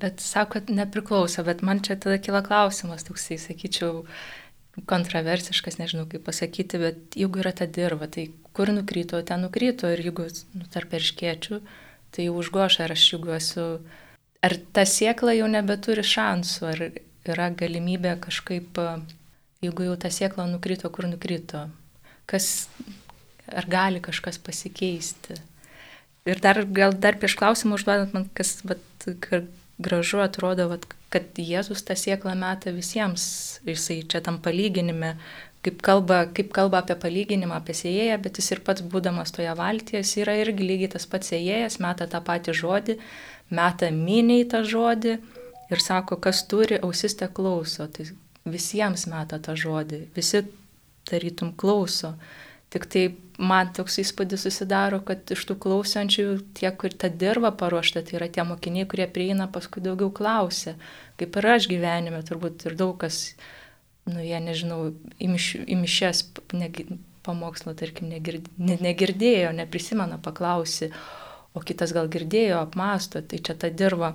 Bet 0.00 0.22
sakot, 0.24 0.70
nepriklauso, 0.72 1.44
bet 1.44 1.60
man 1.66 1.82
čia 1.84 1.98
tada 2.00 2.16
kila 2.22 2.40
klausimas, 2.46 3.04
toksai, 3.04 3.36
sakyčiau, 3.40 4.06
kontroversiškas, 4.86 5.78
nežinau 5.80 6.06
kaip 6.10 6.24
pasakyti, 6.26 6.78
bet 6.80 7.16
jeigu 7.18 7.42
yra 7.42 7.52
ta 7.56 7.66
dirba, 7.66 8.06
tai 8.06 8.28
kur 8.56 8.70
nukryto, 8.72 9.20
ten 9.26 9.42
nukryto 9.44 9.90
ir 9.90 10.02
jeigu 10.04 10.28
nu, 10.54 10.66
tarp 10.72 10.94
erškiečių, 10.98 11.60
tai 12.14 12.26
jau 12.28 12.36
užgoša, 12.40 12.84
ar 12.86 12.94
aš 12.94 13.06
jeigu 13.14 13.34
esu, 13.36 13.66
ar 14.46 14.56
ta 14.74 14.86
siekla 14.86 15.34
jau 15.38 15.50
nebeturi 15.50 16.04
šansų, 16.06 16.70
ar 16.70 16.84
yra 17.30 17.50
galimybė 17.54 18.16
kažkaip, 18.22 18.80
jeigu 19.64 19.90
jau 19.90 19.98
ta 20.00 20.10
siekla 20.12 20.48
nukryto, 20.50 20.90
kur 20.94 21.10
nukryto, 21.10 21.66
kas, 22.30 22.68
ar 23.50 23.68
gali 23.70 24.02
kažkas 24.02 24.40
pasikeisti. 24.42 25.38
Ir 26.28 26.40
dar, 26.42 26.62
gal 26.68 26.94
dar 26.94 27.16
prieš 27.18 27.34
klausimą 27.40 27.78
užduodant 27.78 28.14
man, 28.14 28.26
kas, 28.36 28.58
bet, 28.66 29.08
gražu 29.80 30.20
atrodo, 30.22 30.68
vat, 30.72 30.84
kad 31.10 31.38
Jėzus 31.38 31.82
tą 31.86 31.96
sieklą 31.98 32.36
meta 32.38 32.72
visiems. 32.74 33.24
Jisai 33.66 34.00
čia 34.10 34.22
tam 34.24 34.38
palyginime, 34.42 35.16
kaip 35.64 35.82
kalba, 35.84 36.22
kaip 36.36 36.52
kalba 36.56 36.80
apie 36.80 36.96
palyginimą, 37.00 37.58
apie 37.60 37.74
sėjėją, 37.76 38.20
bet 38.24 38.40
jis 38.40 38.52
ir 38.54 38.62
pats 38.66 38.84
būdamas 38.92 39.34
toje 39.36 39.52
valtyje, 39.58 40.00
jis 40.00 40.14
yra 40.22 40.38
irgi 40.40 40.66
lygiai 40.66 40.94
tas 40.94 41.06
pats 41.10 41.32
sėjėjas, 41.32 41.80
meta 41.82 42.08
tą 42.10 42.22
patį 42.24 42.54
žodį, 42.62 42.96
meta 43.58 43.90
miniai 43.94 44.46
tą 44.48 44.62
žodį 44.64 45.16
ir 45.70 45.82
sako, 45.82 46.20
kas 46.22 46.44
turi, 46.50 46.80
ausis 46.80 47.18
te 47.18 47.28
klauso. 47.28 47.88
Tai 47.92 48.08
visiems 48.48 49.06
meta 49.10 49.38
tą 49.42 49.56
žodį, 49.58 50.06
visi 50.16 50.44
tarytum 51.10 51.52
klauso. 51.58 52.14
Tik 52.70 52.86
tai 52.86 53.04
man 53.42 53.72
toks 53.74 53.98
įspūdis 54.02 54.44
susidaro, 54.46 55.00
kad 55.06 55.30
iš 55.34 55.42
tų 55.48 55.56
klausančių 55.64 56.26
tie, 56.54 56.68
kur 56.78 56.94
tą 56.94 57.10
dirbą 57.10 57.50
paruošta, 57.58 58.04
tai 58.06 58.20
yra 58.20 58.28
tie 58.30 58.44
mokiniai, 58.46 58.86
kurie 58.90 59.08
prieina 59.10 59.48
paskui 59.50 59.82
daugiau 59.82 60.12
klausia, 60.14 60.76
kaip 61.18 61.38
ir 61.40 61.48
aš 61.56 61.66
gyvenime, 61.72 62.20
turbūt 62.26 62.68
ir 62.68 62.76
daug 62.78 62.94
kas, 63.00 63.34
nu 64.06 64.22
jie 64.22 64.38
nežinau, 64.44 64.92
imišės 65.18 66.22
pamokslo, 67.26 67.74
tarkim, 67.76 68.08
negird, 68.12 68.46
ne, 68.58 68.78
negirdėjo, 68.80 69.50
neprisimena, 69.56 70.20
paklausi, 70.22 70.92
o 71.56 71.64
kitas 71.66 71.92
gal 71.96 72.08
girdėjo, 72.12 72.62
apmasto, 72.62 73.20
tai 73.20 73.42
čia 73.42 73.58
ta 73.58 73.72
dirba. 73.74 74.14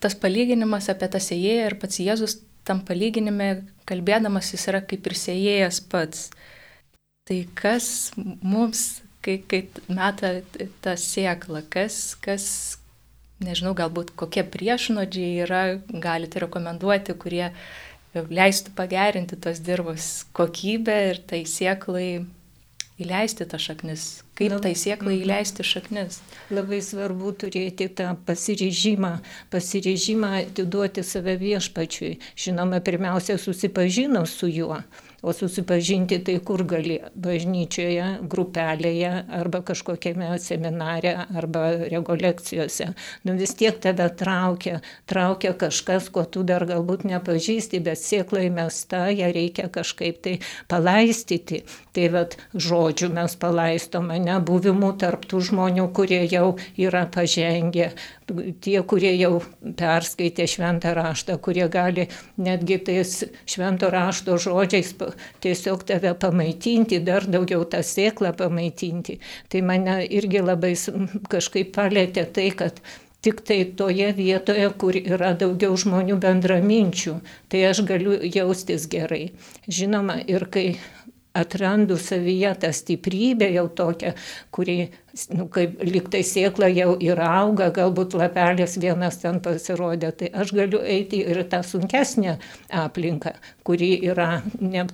Tas 0.00 0.16
palyginimas 0.18 0.88
apie 0.90 1.06
tą 1.12 1.20
sėjėją 1.22 1.68
ir 1.68 1.76
pats 1.82 2.00
Jėzus 2.02 2.40
tam 2.66 2.82
palyginime 2.86 3.66
kalbėdamas 3.86 4.50
jis 4.54 4.66
yra 4.72 4.82
kaip 4.82 5.06
ir 5.06 5.14
sėjėjas 5.20 5.80
pats. 5.92 6.30
Tai 7.26 7.40
kas 7.58 8.12
mums, 8.16 9.02
kai, 9.24 9.40
kai 9.50 9.64
meta 9.90 10.36
tą 10.84 10.94
sėklą, 11.00 11.64
kas, 11.72 12.14
kas, 12.22 12.46
nežinau, 13.42 13.74
galbūt 13.78 14.12
kokie 14.18 14.44
priešnodžiai 14.46 15.42
yra, 15.42 15.64
galite 15.90 16.44
rekomenduoti, 16.44 17.16
kurie 17.18 17.50
leistų 18.14 18.72
pagerinti 18.78 19.36
tos 19.42 19.58
dirbos 19.60 20.24
kokybę 20.38 20.96
ir 21.10 21.20
tai 21.28 21.42
sėklai 21.50 22.08
įleisti 23.02 23.44
tą 23.44 23.58
šaknis, 23.60 24.04
kaip 24.38 24.54
labai, 24.54 24.62
tai 24.68 24.72
sėklai 24.78 25.16
mhm. 25.16 25.24
įleisti 25.26 25.66
šaknis. 25.66 26.20
Labai 26.54 26.78
svarbu 26.84 27.32
turėti 27.42 27.90
tą 27.98 28.12
pasiryžimą, 28.28 29.12
pasiryžimą 29.52 30.32
atiduoti 30.44 31.04
save 31.04 31.36
viešpačiui. 31.42 32.14
Žinoma, 32.46 32.80
pirmiausia, 32.86 33.36
susipažinus 33.40 34.38
su 34.38 34.48
juo, 34.48 34.80
o 35.22 35.32
susipažinti 35.32 36.18
tai 36.24 36.38
kur 36.38 36.64
gali- 36.64 36.98
bažnyčioje, 37.26 38.06
grupelėje 38.28 39.12
arba 39.40 39.62
kažkokiame 39.62 40.38
seminare 40.38 41.26
arba 41.34 41.70
rekolekcijose. 41.90 42.92
Nu 43.24 43.36
vis 43.36 43.54
tiek 43.54 43.80
tave 43.80 44.08
traukia, 44.16 44.80
traukia 45.06 45.52
kažkas, 45.52 46.10
ko 46.10 46.24
tu 46.24 46.42
dar 46.42 46.66
galbūt 46.66 47.04
nepažįsti, 47.04 47.82
bet 47.82 47.98
sėkla 47.98 48.46
įmesta, 48.50 49.06
ją 49.10 49.32
reikia 49.32 49.68
kažkaip 49.68 50.22
tai 50.22 50.38
palaistyti. 50.68 51.64
Tai 51.96 52.08
vad 52.12 52.34
žodžių 52.52 53.08
mes 53.16 53.34
palaistome, 53.40 54.18
nebuvimų 54.20 54.90
tarptų 55.00 55.40
žmonių, 55.48 55.86
kurie 55.96 56.20
jau 56.28 56.50
yra 56.76 57.06
pažengę, 57.08 57.86
tie, 58.60 58.76
kurie 58.90 59.14
jau 59.16 59.38
perskaitė 59.78 60.44
šventą 60.50 60.92
raštą, 60.98 61.38
kurie 61.40 61.64
gali 61.72 62.08
netgi 62.36 62.76
tais 62.84 63.14
švento 63.48 63.88
rašto 63.94 64.36
žodžiais 64.42 64.92
tiesiog 65.40 65.86
tave 65.88 66.12
pamaitinti, 66.20 67.00
dar 67.00 67.24
daugiau 67.24 67.64
tą 67.64 67.80
sėklą 67.80 68.34
pamaitinti. 68.36 69.16
Tai 69.48 69.64
mane 69.64 70.02
irgi 70.04 70.44
labai 70.44 70.74
kažkaip 71.32 71.72
palėtė 71.78 72.26
tai, 72.36 72.50
kad 72.60 72.84
tik 73.24 73.40
tai 73.46 73.64
toje 73.78 74.12
vietoje, 74.14 74.68
kur 74.78 75.00
yra 75.00 75.32
daugiau 75.38 75.74
žmonių 75.80 76.20
bendraminčių, 76.22 77.16
tai 77.50 77.64
aš 77.72 77.82
galiu 77.88 78.20
jaustis 78.22 78.86
gerai. 78.92 79.32
Žinoma, 79.66 80.20
ir 80.30 80.46
kai 80.52 80.68
atrandu 81.36 81.96
savyje 82.00 82.54
tą 82.60 82.72
stiprybę 82.72 83.50
jau 83.50 83.68
tokią, 83.68 84.12
kuri 84.50 84.78
nu, 85.32 85.46
kaip 85.52 85.80
liktai 85.86 86.22
sėkla 86.26 86.68
jau 86.72 86.90
ir 87.02 87.20
auga, 87.22 87.70
galbūt 87.74 88.16
lapelis 88.18 88.76
vienas 88.82 89.18
ten 89.22 89.40
pasirodė, 89.44 90.12
tai 90.20 90.30
aš 90.42 90.52
galiu 90.56 90.80
eiti 90.82 91.22
ir 91.24 91.42
tą 91.50 91.62
sunkesnę 91.66 92.36
aplinką, 92.84 93.32
kuri 93.66 93.92
yra 94.10 94.42
ne, 94.60 94.84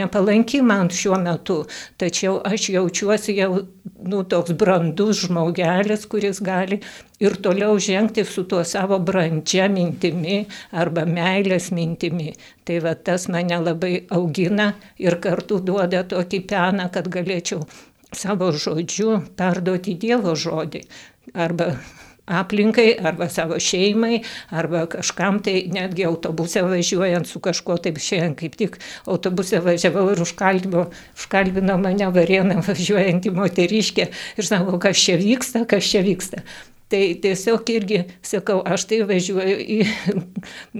nepalanki 0.00 0.62
man 0.66 0.90
šiuo 0.92 1.20
metu, 1.22 1.60
tačiau 2.00 2.40
aš 2.44 2.68
jaučiuosi 2.74 3.36
jau 3.38 3.64
nu, 4.04 4.22
toks 4.28 4.56
brandus 4.58 5.24
žmogelis, 5.24 6.06
kuris 6.10 6.42
gali 6.44 6.80
ir 7.22 7.38
toliau 7.44 7.78
žengti 7.78 8.24
su 8.28 8.44
tuo 8.50 8.64
savo 8.64 8.98
brandžia 8.98 9.68
mintimi 9.72 10.44
arba 10.72 11.06
meilės 11.08 11.70
mintimi. 11.72 12.34
Tai 12.64 12.78
va 12.84 12.94
tas 12.94 13.28
mane 13.32 13.58
labai 13.60 13.94
augina 14.18 14.72
ir 15.00 15.20
kartu 15.24 15.60
duoda 15.60 16.04
tokį 16.08 16.46
peną, 16.48 16.88
kad 16.92 17.10
galėčiau 17.12 17.64
savo 18.18 18.52
žodžiu 18.52 19.20
perduoti 19.38 19.98
Dievo 20.00 20.34
žodį 20.38 20.84
arba 21.34 21.74
aplinkai, 22.24 22.94
arba 23.04 23.28
savo 23.28 23.58
šeimai, 23.60 24.22
arba 24.50 24.86
kažkam 24.88 25.40
tai 25.44 25.66
netgi 25.72 26.06
autobuse 26.08 26.62
važiuojant 26.64 27.28
su 27.28 27.40
kažkuo, 27.44 27.76
taip 27.84 28.00
šiandien 28.00 28.36
kaip 28.38 28.56
tik 28.56 28.78
autobuse 29.04 29.60
važiavau 29.64 30.06
ir 30.14 30.22
užkalbino, 30.24 30.86
užkalbino 31.18 31.76
mane 31.82 32.08
varieną 32.16 32.62
važiuojantį 32.64 33.34
moteriškę 33.36 34.08
ir 34.38 34.48
sako, 34.48 34.78
kas 34.80 35.04
čia 35.04 35.18
vyksta, 35.20 35.66
kas 35.68 35.90
čia 35.90 36.04
vyksta. 36.06 36.40
Tai 36.94 37.14
tiesiog 37.18 37.70
irgi 37.74 37.96
sakau, 38.22 38.60
aš 38.62 38.84
tai 38.86 39.00
važiuoju 39.02 39.54
į 39.58 39.78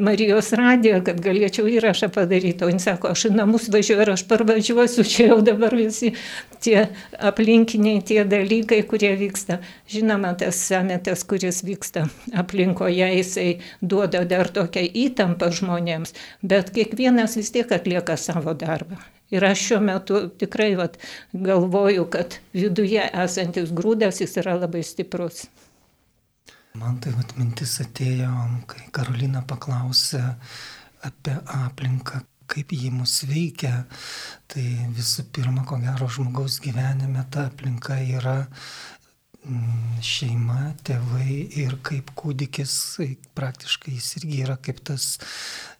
Marijos 0.06 0.52
radiją, 0.54 1.00
kad 1.02 1.18
galėčiau 1.24 1.66
įrašą 1.66 2.06
padaryti, 2.14 2.62
o 2.62 2.68
jis 2.70 2.84
sako, 2.86 3.10
aš 3.10 3.24
į 3.26 3.30
namus 3.34 3.66
važiuoju 3.74 4.04
ir 4.04 4.12
aš 4.12 4.22
parvažiuosiu, 4.30 5.02
čia 5.10 5.26
jau 5.32 5.40
dabar 5.42 5.74
visi 5.74 6.12
tie 6.62 6.84
aplinkiniai, 7.18 8.04
tie 8.06 8.20
dalykai, 8.30 8.84
kurie 8.86 9.10
vyksta. 9.18 9.58
Žinoma, 9.90 10.36
tas 10.38 10.60
sametas, 10.68 11.26
kuris 11.26 11.64
vyksta 11.66 12.06
aplinkoje, 12.44 13.10
jisai 13.18 13.48
duoda 13.82 14.22
dar 14.22 14.52
tokią 14.54 14.86
įtampą 15.08 15.50
žmonėms, 15.58 16.14
bet 16.46 16.70
kiekvienas 16.78 17.34
vis 17.40 17.50
tiek 17.58 17.74
atlieka 17.74 18.14
savo 18.14 18.54
darbą. 18.54 19.02
Ir 19.34 19.50
aš 19.50 19.66
šiuo 19.66 19.82
metu 19.82 20.22
tikrai 20.38 20.76
vat, 20.78 20.94
galvoju, 21.34 22.06
kad 22.06 22.38
viduje 22.54 23.02
esantis 23.26 23.74
grūdas 23.74 24.22
jis 24.22 24.38
yra 24.44 24.54
labai 24.62 24.86
stiprus. 24.86 25.48
Man 26.74 26.96
tai 26.98 27.12
vat, 27.14 27.36
mintis 27.38 27.76
atėjo, 27.84 28.28
kai 28.66 28.88
Karolina 28.90 29.44
paklausė 29.46 30.18
apie 31.06 31.34
aplinką, 31.54 32.16
kaip 32.50 32.72
jį 32.74 32.88
mus 32.96 33.12
veikia. 33.30 33.84
Tai 34.50 34.64
visų 34.96 35.22
pirma, 35.36 35.62
ko 35.68 35.78
gero 35.78 36.08
žmogaus 36.10 36.56
gyvenime 36.64 37.22
ta 37.30 37.44
aplinka 37.46 38.00
yra 38.02 38.40
mm, 39.44 40.00
šeima, 40.02 40.72
tėvai 40.82 41.44
ir 41.62 41.76
kaip 41.86 42.10
kūdikis, 42.18 42.74
praktiškai 43.38 43.94
jis 43.94 44.10
irgi 44.18 44.40
yra 44.42 44.56
kaip 44.58 44.82
tas 44.90 45.12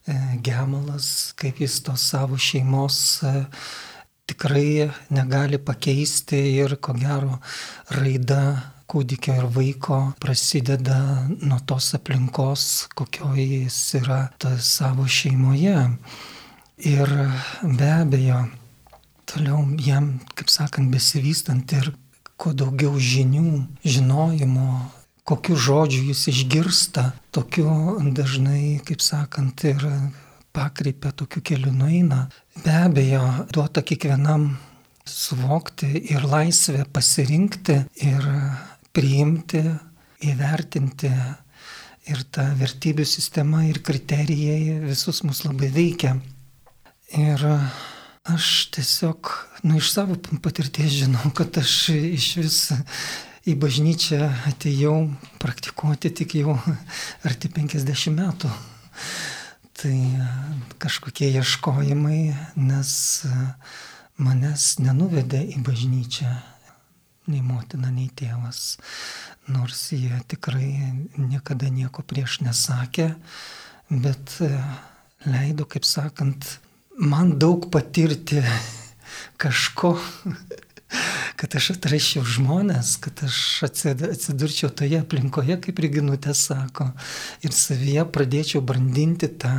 e, 0.06 0.14
gemalas, 0.46 1.08
kaip 1.42 1.58
jis 1.64 1.80
tos 1.88 2.06
savo 2.12 2.38
šeimos 2.38 3.00
e, 3.26 3.34
tikrai 4.30 4.92
negali 5.10 5.58
pakeisti 5.58 6.38
ir 6.62 6.78
ko 6.78 6.94
gero 7.02 7.40
raida 7.98 8.44
kūdikio 8.94 9.34
ir 9.34 9.46
vaiko 9.50 9.96
prasideda 10.22 10.96
nuo 11.42 11.58
tos 11.66 11.88
aplinkos, 11.96 12.86
kokioje 12.94 13.64
jis 13.64 13.78
yra 13.98 14.18
savo 14.62 15.08
šeimoje. 15.10 15.74
Ir 16.86 17.10
be 17.64 17.88
abejo, 17.90 18.44
toliau 19.26 19.64
jam, 19.82 20.12
kaip 20.38 20.52
sakant, 20.52 20.92
besivystant 20.94 21.74
ir 21.74 21.90
kuo 22.38 22.52
daugiau 22.54 22.94
žinių, 22.94 23.64
žinojimo, 23.82 24.68
kokiu 25.26 25.56
žodžiu 25.58 26.04
jis 26.12 26.28
išgirsta, 26.30 27.08
tokiu 27.34 27.98
dažnai, 28.14 28.78
kaip 28.86 29.02
sakant, 29.02 29.64
ir 29.66 29.82
pakreipia 30.54 31.10
tokiu 31.10 31.42
keliu 31.42 31.74
nueina. 31.74 32.28
Be 32.62 32.78
abejo, 32.84 33.24
duota 33.50 33.82
kiekvienam 33.82 34.52
suvokti 35.04 35.90
ir 36.14 36.22
laisvę 36.30 36.86
pasirinkti 36.92 37.80
ir 38.06 38.30
priimti, 38.94 39.62
įvertinti 40.24 41.10
ir 42.10 42.22
ta 42.32 42.50
vertybių 42.58 43.04
sistema 43.08 43.64
ir 43.68 43.80
kriterijai 43.84 44.78
visus 44.84 45.22
mus 45.24 45.42
labai 45.46 45.70
veikia. 45.72 46.14
Ir 47.14 47.42
aš 48.24 48.50
tiesiog, 48.74 49.30
nu, 49.64 49.78
iš 49.78 49.92
savo 49.94 50.16
patirties 50.42 51.00
žinau, 51.02 51.32
kad 51.36 51.56
aš 51.60 51.74
iš 51.94 52.28
vis 52.40 52.60
į 53.44 53.56
bažnyčią 53.60 54.22
atėjau 54.50 54.96
praktikuoti 55.42 56.12
tik 56.22 56.38
jau 56.40 56.56
arti 57.28 57.50
50 57.52 58.16
metų. 58.16 58.50
Tai 59.74 59.94
kažkokie 60.80 61.28
ieškojimai, 61.34 62.22
nes 62.56 62.90
manęs 64.16 64.68
nenuvedė 64.80 65.42
į 65.50 65.60
bažnyčią 65.66 66.30
nei 67.30 67.40
motina, 67.44 67.90
nei 67.92 68.10
tėvas, 68.12 68.76
nors 69.48 69.86
jie 69.94 70.16
tikrai 70.28 70.68
niekada 71.16 71.70
nieko 71.72 72.04
prieš 72.06 72.40
nesakė, 72.44 73.14
bet 73.88 74.36
e, 74.44 74.50
leido, 75.28 75.66
kaip 75.68 75.86
sakant, 75.88 76.58
man 77.00 77.36
daug 77.40 77.70
patirti 77.72 78.42
kažko, 79.42 79.94
kad 81.40 81.56
aš 81.56 81.72
atraščiau 81.78 82.26
žmonės, 82.36 82.96
kad 83.04 83.24
aš 83.26 83.38
atsidurčiau 83.70 84.70
toje 84.70 85.00
aplinkoje, 85.00 85.58
kaip 85.64 85.82
Riginutė 85.82 86.36
sako, 86.36 86.90
ir 87.44 87.56
savyje 87.56 88.04
pradėčiau 88.14 88.62
brandinti 88.64 89.32
tą, 89.40 89.56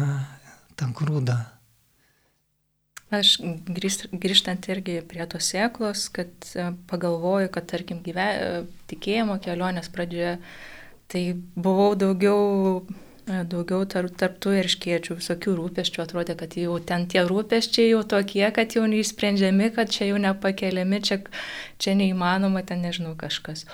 tą 0.78 0.94
grūdą. 0.96 1.42
Aš 3.14 3.36
grįžtant 3.70 4.66
irgi 4.74 4.98
prie 5.06 5.26
tos 5.30 5.52
sėklos, 5.52 6.08
kad 6.14 6.32
e, 6.58 6.72
pagalvoju, 6.90 7.52
kad 7.54 7.68
tarkim 7.70 8.00
gyve, 8.02 8.26
e, 8.26 8.64
tikėjimo 8.90 9.38
kelionės 9.46 9.92
pradžioje, 9.94 10.40
tai 11.14 11.22
buvau 11.54 11.92
daugiau, 12.02 12.82
e, 13.30 13.44
daugiau 13.52 13.86
tarp, 13.86 14.16
tarptų 14.18 14.56
ir 14.58 14.72
iškėčių, 14.72 15.20
visokių 15.22 15.54
rūpeščių, 15.60 16.02
atrodė, 16.02 16.34
kad 16.40 16.58
jau 16.58 16.80
ten 16.82 17.06
tie 17.12 17.22
rūpeščiai 17.30 17.92
jau 17.92 18.02
tokie, 18.16 18.48
kad 18.58 18.74
jau 18.74 18.88
neįsprendžiami, 18.90 19.70
kad 19.78 19.94
čia 19.94 20.10
jau 20.10 20.18
nepakeliami, 20.26 21.02
čia, 21.06 21.22
čia 21.78 21.94
neįmanoma, 22.02 22.66
ten 22.66 22.82
nežinau 22.88 23.14
kažkas. 23.22 23.68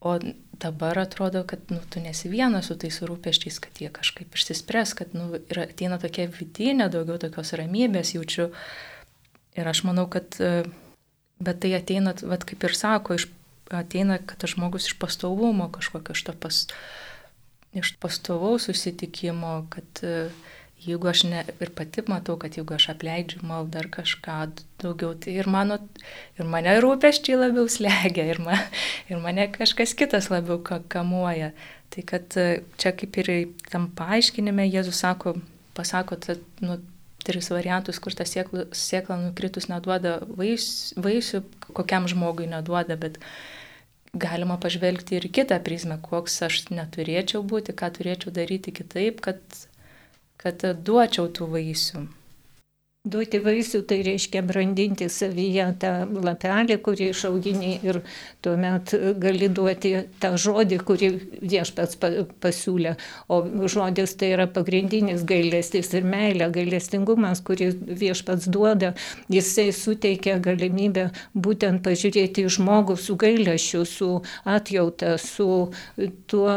O 0.00 0.16
dabar 0.60 0.98
atrodo, 0.98 1.44
kad 1.46 1.60
nu, 1.68 1.80
tu 1.90 2.00
nesi 2.00 2.28
vienas 2.28 2.68
su 2.70 2.76
tais 2.78 3.00
rūpeščiais, 3.02 3.60
kad 3.62 3.80
jie 3.80 3.90
kažkaip 3.92 4.34
išsispręs, 4.36 4.94
kad 4.98 5.14
nu, 5.16 5.28
ateina 5.62 5.98
tokia 6.02 6.28
vidinė, 6.30 6.88
daugiau 6.92 7.18
tokios 7.22 7.54
ramybės 7.58 8.14
jaučiu. 8.14 8.50
Ir 9.54 9.70
aš 9.70 9.84
manau, 9.86 10.06
kad, 10.10 10.36
e, 10.42 10.64
bet 11.42 11.60
tai 11.62 11.74
ateina, 11.78 12.14
vat, 12.22 12.46
kaip 12.48 12.66
ir 12.66 12.74
sako, 12.74 13.18
iš, 13.20 13.28
ateina, 13.74 14.18
kad 14.18 14.40
tas 14.42 14.54
žmogus 14.54 14.90
iš 14.90 14.98
pastovumo 15.00 15.70
kažkokio, 15.74 16.16
iš 16.16 16.24
to 16.26 16.34
pas, 16.38 16.64
iš 17.74 17.94
pastovaus 18.02 18.68
susitikimo, 18.68 19.64
kad 19.72 20.04
uh, 20.06 20.44
jeigu 20.84 21.08
aš 21.10 21.24
ne, 21.30 21.42
ir 21.64 21.72
pati 21.76 22.04
matau, 22.10 22.36
kad 22.40 22.56
jeigu 22.58 22.76
aš 22.76 22.90
apleidžiu 22.94 23.42
maldą 23.46 23.82
ar 23.82 23.88
kažką 23.92 24.38
daugiau, 24.82 25.14
tai 25.18 25.36
ir, 25.40 25.48
mano, 25.50 25.78
ir 26.38 26.48
mane 26.50 26.76
rūpeščiai 26.84 27.40
labiau 27.40 27.68
slegia, 27.72 28.26
ir, 28.30 28.40
ma, 28.44 28.58
ir 29.10 29.20
mane 29.22 29.48
kažkas 29.54 29.96
kitas 29.98 30.30
labiau 30.32 30.60
kamuoja. 30.62 31.52
Tai 31.94 32.02
kad 32.08 32.36
e, 32.40 32.48
čia 32.80 32.94
kaip 32.96 33.16
ir 33.22 33.30
tam 33.70 33.86
paaiškinime 33.96 34.66
Jėzus 34.66 34.98
sako, 35.04 35.36
pasako, 35.76 36.18
tad, 36.20 36.42
nu, 36.64 36.80
tris 37.24 37.48
variantus, 37.52 37.98
kur 38.02 38.14
ta 38.16 38.26
sėkla, 38.28 38.68
sėkla 38.76 39.18
nukritus 39.22 39.68
neduoda 39.70 40.18
vais, 40.36 40.66
vaisių, 41.00 41.42
kokiam 41.72 42.08
žmogui 42.10 42.48
neduoda, 42.50 42.98
bet 43.00 43.18
galima 44.14 44.58
pažvelgti 44.60 45.18
ir 45.18 45.28
kitą 45.34 45.58
prizmę, 45.64 45.98
koks 46.04 46.42
aš 46.46 46.60
neturėčiau 46.70 47.42
būti, 47.46 47.74
ką 47.74 47.90
turėčiau 47.96 48.34
daryti 48.34 48.74
kitaip, 48.76 49.22
kad 49.24 49.40
kad 50.44 50.62
duočiau 50.84 51.30
tų 51.32 51.48
vaisių. 51.56 52.04
Duoti 53.04 53.36
vaisių 53.44 53.82
tai 53.84 53.98
reiškia 54.00 54.40
brandinti 54.48 55.10
savyje 55.12 55.64
tą 55.76 55.88
lapelį, 56.24 56.78
kurį 56.86 57.10
išaugini 57.12 57.74
ir 57.84 57.98
tuomet 58.40 58.94
gali 59.20 59.50
duoti 59.52 59.90
tą 60.22 60.30
žodį, 60.40 60.78
kurį 60.88 61.10
viešpats 61.42 61.98
pasiūlė. 62.40 62.94
O 63.28 63.42
žodis 63.68 64.16
tai 64.16 64.30
yra 64.38 64.46
pagrindinis 64.48 65.26
gailestis 65.28 65.92
ir 65.92 66.06
meilė, 66.08 66.48
gailestingumas, 66.54 67.42
kurį 67.44 67.68
viešpats 68.04 68.48
duoda. 68.48 68.94
Jisai 69.28 69.66
suteikia 69.76 70.38
galimybę 70.40 71.10
būtent 71.36 71.84
pažiūrėti 71.84 72.46
į 72.48 72.54
žmogų 72.56 72.96
su 72.96 73.18
gailesčiu, 73.20 73.84
su 73.84 74.10
atjauta, 74.48 75.18
su 75.20 75.50
tuo, 76.32 76.56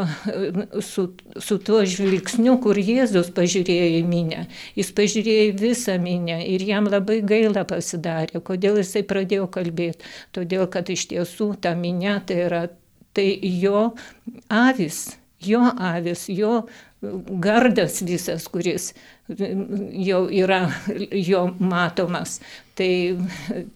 su, 0.93 1.09
su 1.35 1.59
tuo 1.59 1.83
žvilgsniu, 1.83 2.55
kur 2.63 2.79
Jėzus 2.79 3.35
pažiūrėjo 3.35 3.93
į 3.99 4.01
minę. 4.07 4.47
Jis 4.79 4.95
pažiūrėjo 4.95 5.51
į 5.51 5.53
visą 5.65 5.99
minę 5.99 6.36
minia 6.37 6.55
ir 6.55 6.61
jam 6.61 6.87
labai 6.87 7.21
gaila 7.21 7.65
pasidarė. 7.65 8.41
Kodėl 8.41 8.77
jisai 8.77 9.03
pradėjo 9.03 9.47
kalbėti? 9.47 10.05
Todėl, 10.31 10.67
kad 10.67 10.89
iš 10.89 11.07
tiesų 11.09 11.57
ta 11.61 11.75
minia 11.75 12.21
tai 12.25 12.45
yra 12.47 12.69
tai 13.13 13.39
jo 13.41 13.95
avis, 14.49 15.17
jo 15.41 15.61
avis, 15.77 16.29
jo 16.29 16.67
gardas 17.01 18.01
visas, 18.01 18.47
kuris 18.47 18.93
jau 19.27 20.27
yra 20.29 20.71
jo 21.11 21.53
matomas. 21.59 22.39
Tai 22.75 23.17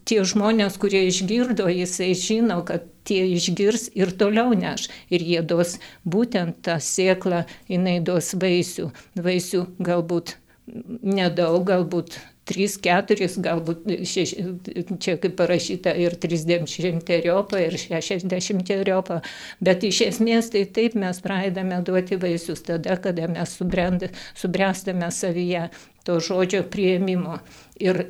tie 0.04 0.22
žmonės, 0.24 0.78
kurie 0.78 1.06
išgirdo, 1.08 1.68
jisai 1.68 2.14
žino, 2.14 2.62
kad 2.64 2.86
tie 3.04 3.26
išgirs 3.34 3.90
ir 3.94 4.12
toliau 4.14 4.54
neš. 4.54 4.88
Ir 5.10 5.22
jie 5.22 5.42
duos 5.42 5.78
būtent 6.04 6.62
tą 6.62 6.78
sėklą, 6.78 7.44
jinai 7.68 8.00
duos 8.00 8.34
vaisių. 8.34 8.90
Vaisių 9.18 9.66
galbūt 9.82 10.36
nedaug, 11.02 11.64
galbūt 11.66 12.20
3-4, 12.50 13.28
galbūt 13.44 13.84
šeš, 14.08 14.32
čia 15.02 15.14
kaip 15.22 15.36
parašyta 15.38 15.94
ir 15.98 16.16
30 16.18 17.12
eriopą, 17.16 17.60
ir 17.62 17.76
60 17.78 18.72
eriopą, 18.74 19.20
bet 19.62 19.86
iš 19.86 20.02
esmės 20.08 20.50
tai 20.54 20.64
taip 20.66 20.96
mes 20.98 21.22
pradedame 21.22 21.78
duoti 21.86 22.18
vaisius 22.22 22.64
tada, 22.66 22.98
kada 23.02 23.28
mes 23.30 23.54
subrend, 23.58 24.08
subręstame 24.38 25.10
savyje 25.14 25.68
to 26.02 26.18
žodžio 26.18 26.64
prieimimo. 26.66 27.38
Ir 27.82 28.04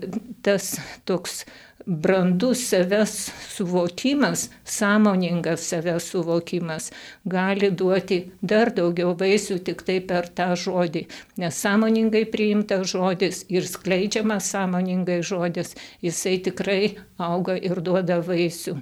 tas 0.45 0.75
toks 1.09 1.43
brandus 1.87 2.67
savęs 2.69 3.31
suvokimas, 3.49 4.51
sąmoningas 4.65 5.61
savęs 5.61 6.05
suvokimas 6.11 6.91
gali 7.27 7.71
duoti 7.71 8.19
dar 8.43 8.71
daugiau 8.75 9.15
vaisių 9.23 9.59
tik 9.67 9.83
tai 9.89 9.99
per 10.13 10.29
tą 10.41 10.53
žodį. 10.65 11.07
Nes 11.43 11.59
sąmoningai 11.65 12.25
priimtas 12.35 12.87
žodis 12.95 13.45
ir 13.49 13.67
skleidžiamas 13.75 14.51
sąmoningai 14.55 15.21
žodis, 15.23 15.75
jisai 16.03 16.39
tikrai 16.49 16.97
auga 17.19 17.59
ir 17.59 17.81
duoda 17.81 18.21
vaisių. 18.29 18.79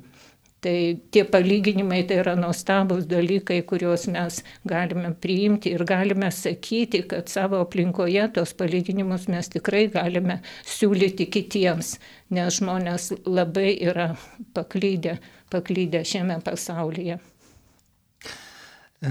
Tai 0.60 1.00
tie 1.10 1.22
palyginimai 1.24 2.02
tai 2.04 2.18
yra 2.20 2.34
nuostabus 2.36 3.06
dalykai, 3.08 3.62
kuriuos 3.64 4.04
mes 4.12 4.42
galime 4.68 5.14
priimti 5.16 5.72
ir 5.72 5.86
galime 5.88 6.28
sakyti, 6.28 7.00
kad 7.08 7.32
savo 7.32 7.62
aplinkoje 7.64 8.26
tos 8.36 8.52
palyginimus 8.58 9.24
mes 9.32 9.48
tikrai 9.54 9.86
galime 9.94 10.42
siūlyti 10.68 11.30
kitiems, 11.32 11.94
nes 12.36 12.58
žmonės 12.60 13.08
labai 13.24 13.72
yra 13.88 14.10
paklydę, 14.52 15.16
paklydę 15.48 16.04
šiame 16.04 16.36
pasaulyje. 16.44 17.16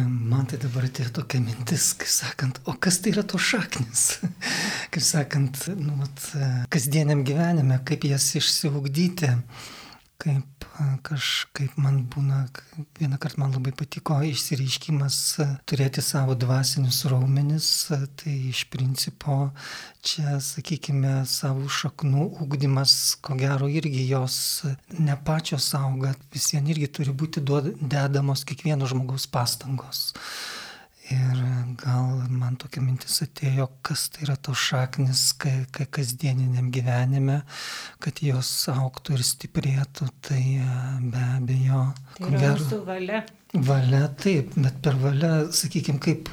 Man 0.05 0.45
tai 0.45 0.59
dabar 0.61 0.85
atėjo 0.85 1.15
tokia 1.17 1.41
mintis, 1.41 1.87
kaip 1.97 2.13
sakant, 2.13 2.61
o 2.69 2.75
kas 2.77 3.01
tai 3.01 3.15
yra 3.15 3.23
tos 3.25 3.41
šaknis? 3.41 4.05
kaip 4.93 5.01
sakant, 5.01 5.63
nu, 5.81 5.97
vat, 6.03 6.29
kasdieniam 6.69 7.25
gyvenime, 7.25 7.81
kaip 7.89 8.05
jas 8.05 8.29
išsiugdyti 8.37 9.33
kaip 10.19 10.58
kažkaip 11.03 11.75
man 11.81 12.03
būna, 12.11 12.43
vieną 12.99 13.19
kartą 13.21 13.41
man 13.41 13.53
labai 13.55 13.73
patiko 13.75 14.19
išsireiškimas 14.25 15.17
turėti 15.69 16.03
savo 16.05 16.35
dvasinius 16.39 17.01
raumenis, 17.11 17.69
tai 18.19 18.35
iš 18.51 18.65
principo 18.71 19.37
čia, 20.05 20.37
sakykime, 20.43 21.23
savo 21.29 21.67
šaknų 21.79 22.29
ūkdymas, 22.45 22.95
ko 23.25 23.35
gero 23.39 23.69
irgi 23.71 24.05
jos 24.09 24.39
ne 24.97 25.17
pačios 25.25 25.71
auga, 25.77 26.15
vis 26.33 26.51
vien 26.53 26.67
irgi 26.71 26.91
turi 26.99 27.15
būti 27.23 27.43
dedamos 27.43 28.45
kiekvieno 28.47 28.89
žmogaus 28.89 29.27
pastangos. 29.31 30.09
Ir 31.09 31.37
gal 31.81 32.19
man 32.29 32.57
tokia 32.61 32.83
mintis 32.85 33.15
atėjo, 33.23 33.65
kas 33.85 34.03
tai 34.13 34.27
yra 34.27 34.35
tos 34.37 34.61
šaknis, 34.61 35.23
kai, 35.41 35.53
kai 35.73 35.87
kasdieniniam 35.89 36.67
gyvenime, 36.73 37.39
kad 38.03 38.21
jos 38.21 38.51
auktų 38.69 39.15
ir 39.17 39.23
stiprėtų, 39.25 40.09
tai 40.27 40.41
e, 40.61 40.67
be 41.09 41.23
abejo. 41.39 41.81
Tai 42.19 42.29
yra 42.29 42.51
mūsų 42.59 42.79
valia. 42.85 43.23
Valia, 43.69 44.03
taip, 44.21 44.53
bet 44.61 44.77
per 44.85 44.99
valią, 45.01 45.31
sakykime, 45.57 45.97
kaip 46.03 46.29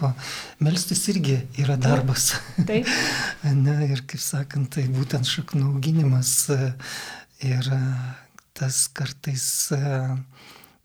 melstis 0.60 1.06
irgi 1.14 1.38
yra 1.62 1.78
darbas. 1.80 2.34
Taip. 2.68 2.90
ne, 3.64 3.78
ir 3.88 4.04
kaip 4.04 4.20
sakant, 4.20 4.74
tai 4.76 4.84
būtent 4.92 5.24
šaknų 5.30 5.70
auginimas 5.72 6.34
e, 6.52 6.60
ir 7.48 7.72
e, 7.72 7.82
tas 8.60 8.84
kartais 8.92 9.48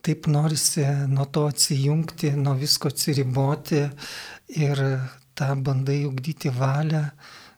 taip 0.02 0.28
norisi 0.28 0.86
nuo 1.12 1.26
to 1.34 1.46
atsijungti, 1.52 2.34
nuo 2.38 2.56
visko 2.60 2.90
atsiriboti 2.92 3.82
ir 4.62 4.84
tą 5.38 5.56
bandai 5.66 6.04
ugdyti 6.10 6.52
valią, 6.54 7.04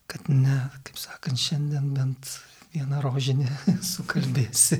kad 0.07 0.29
ne, 0.29 0.57
kaip 0.83 0.99
sakant, 0.99 1.39
šiandien 1.39 1.93
bent 1.95 2.35
vieną 2.73 3.01
rožinį 3.03 3.45
sukalbėsi. 3.93 4.79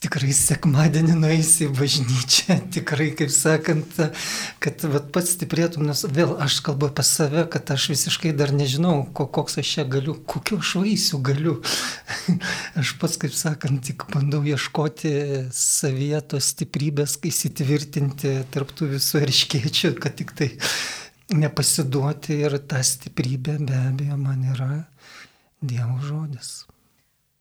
Tikrai 0.00 0.30
sekmadienį 0.36 1.16
nueisi 1.18 1.66
į 1.66 1.72
bažnyčią, 1.74 2.56
tikrai, 2.76 3.08
kaip 3.18 3.32
sakant, 3.34 3.98
kad 4.62 4.84
vat, 4.92 5.08
pats 5.14 5.34
stiprėtum, 5.34 5.88
nes 5.88 6.04
vėl 6.06 6.36
aš 6.40 6.60
kalbu 6.66 6.88
apie 6.90 7.04
save, 7.06 7.44
kad 7.50 7.72
aš 7.74 7.88
visiškai 7.92 8.32
dar 8.38 8.54
nežinau, 8.54 9.02
koks 9.16 9.58
aš 9.60 9.74
čia 9.74 9.86
galiu, 9.90 10.14
kokiu 10.22 10.60
aš 10.62 10.76
vaisių 10.78 11.20
galiu. 11.26 11.56
aš 12.80 12.94
pats, 13.02 13.18
kaip 13.20 13.34
sakant, 13.34 13.82
tik 13.90 14.06
bandau 14.14 14.44
ieškoti 14.46 15.12
savietos 15.50 16.54
stiprybės, 16.54 17.18
įsitvirtinti 17.26 18.38
tarptų 18.54 18.94
visų 18.94 19.24
erškiečių, 19.26 19.94
kad 19.98 20.16
tik 20.22 20.34
tai 20.38 20.52
nepasiduoti 21.34 22.40
ir 22.46 22.58
ta 22.70 22.80
stiprybė 22.86 23.60
be 23.66 23.84
abejo 23.90 24.18
man 24.18 24.46
yra 24.54 24.72
Dievo 25.60 25.98
žodis. 26.00 26.69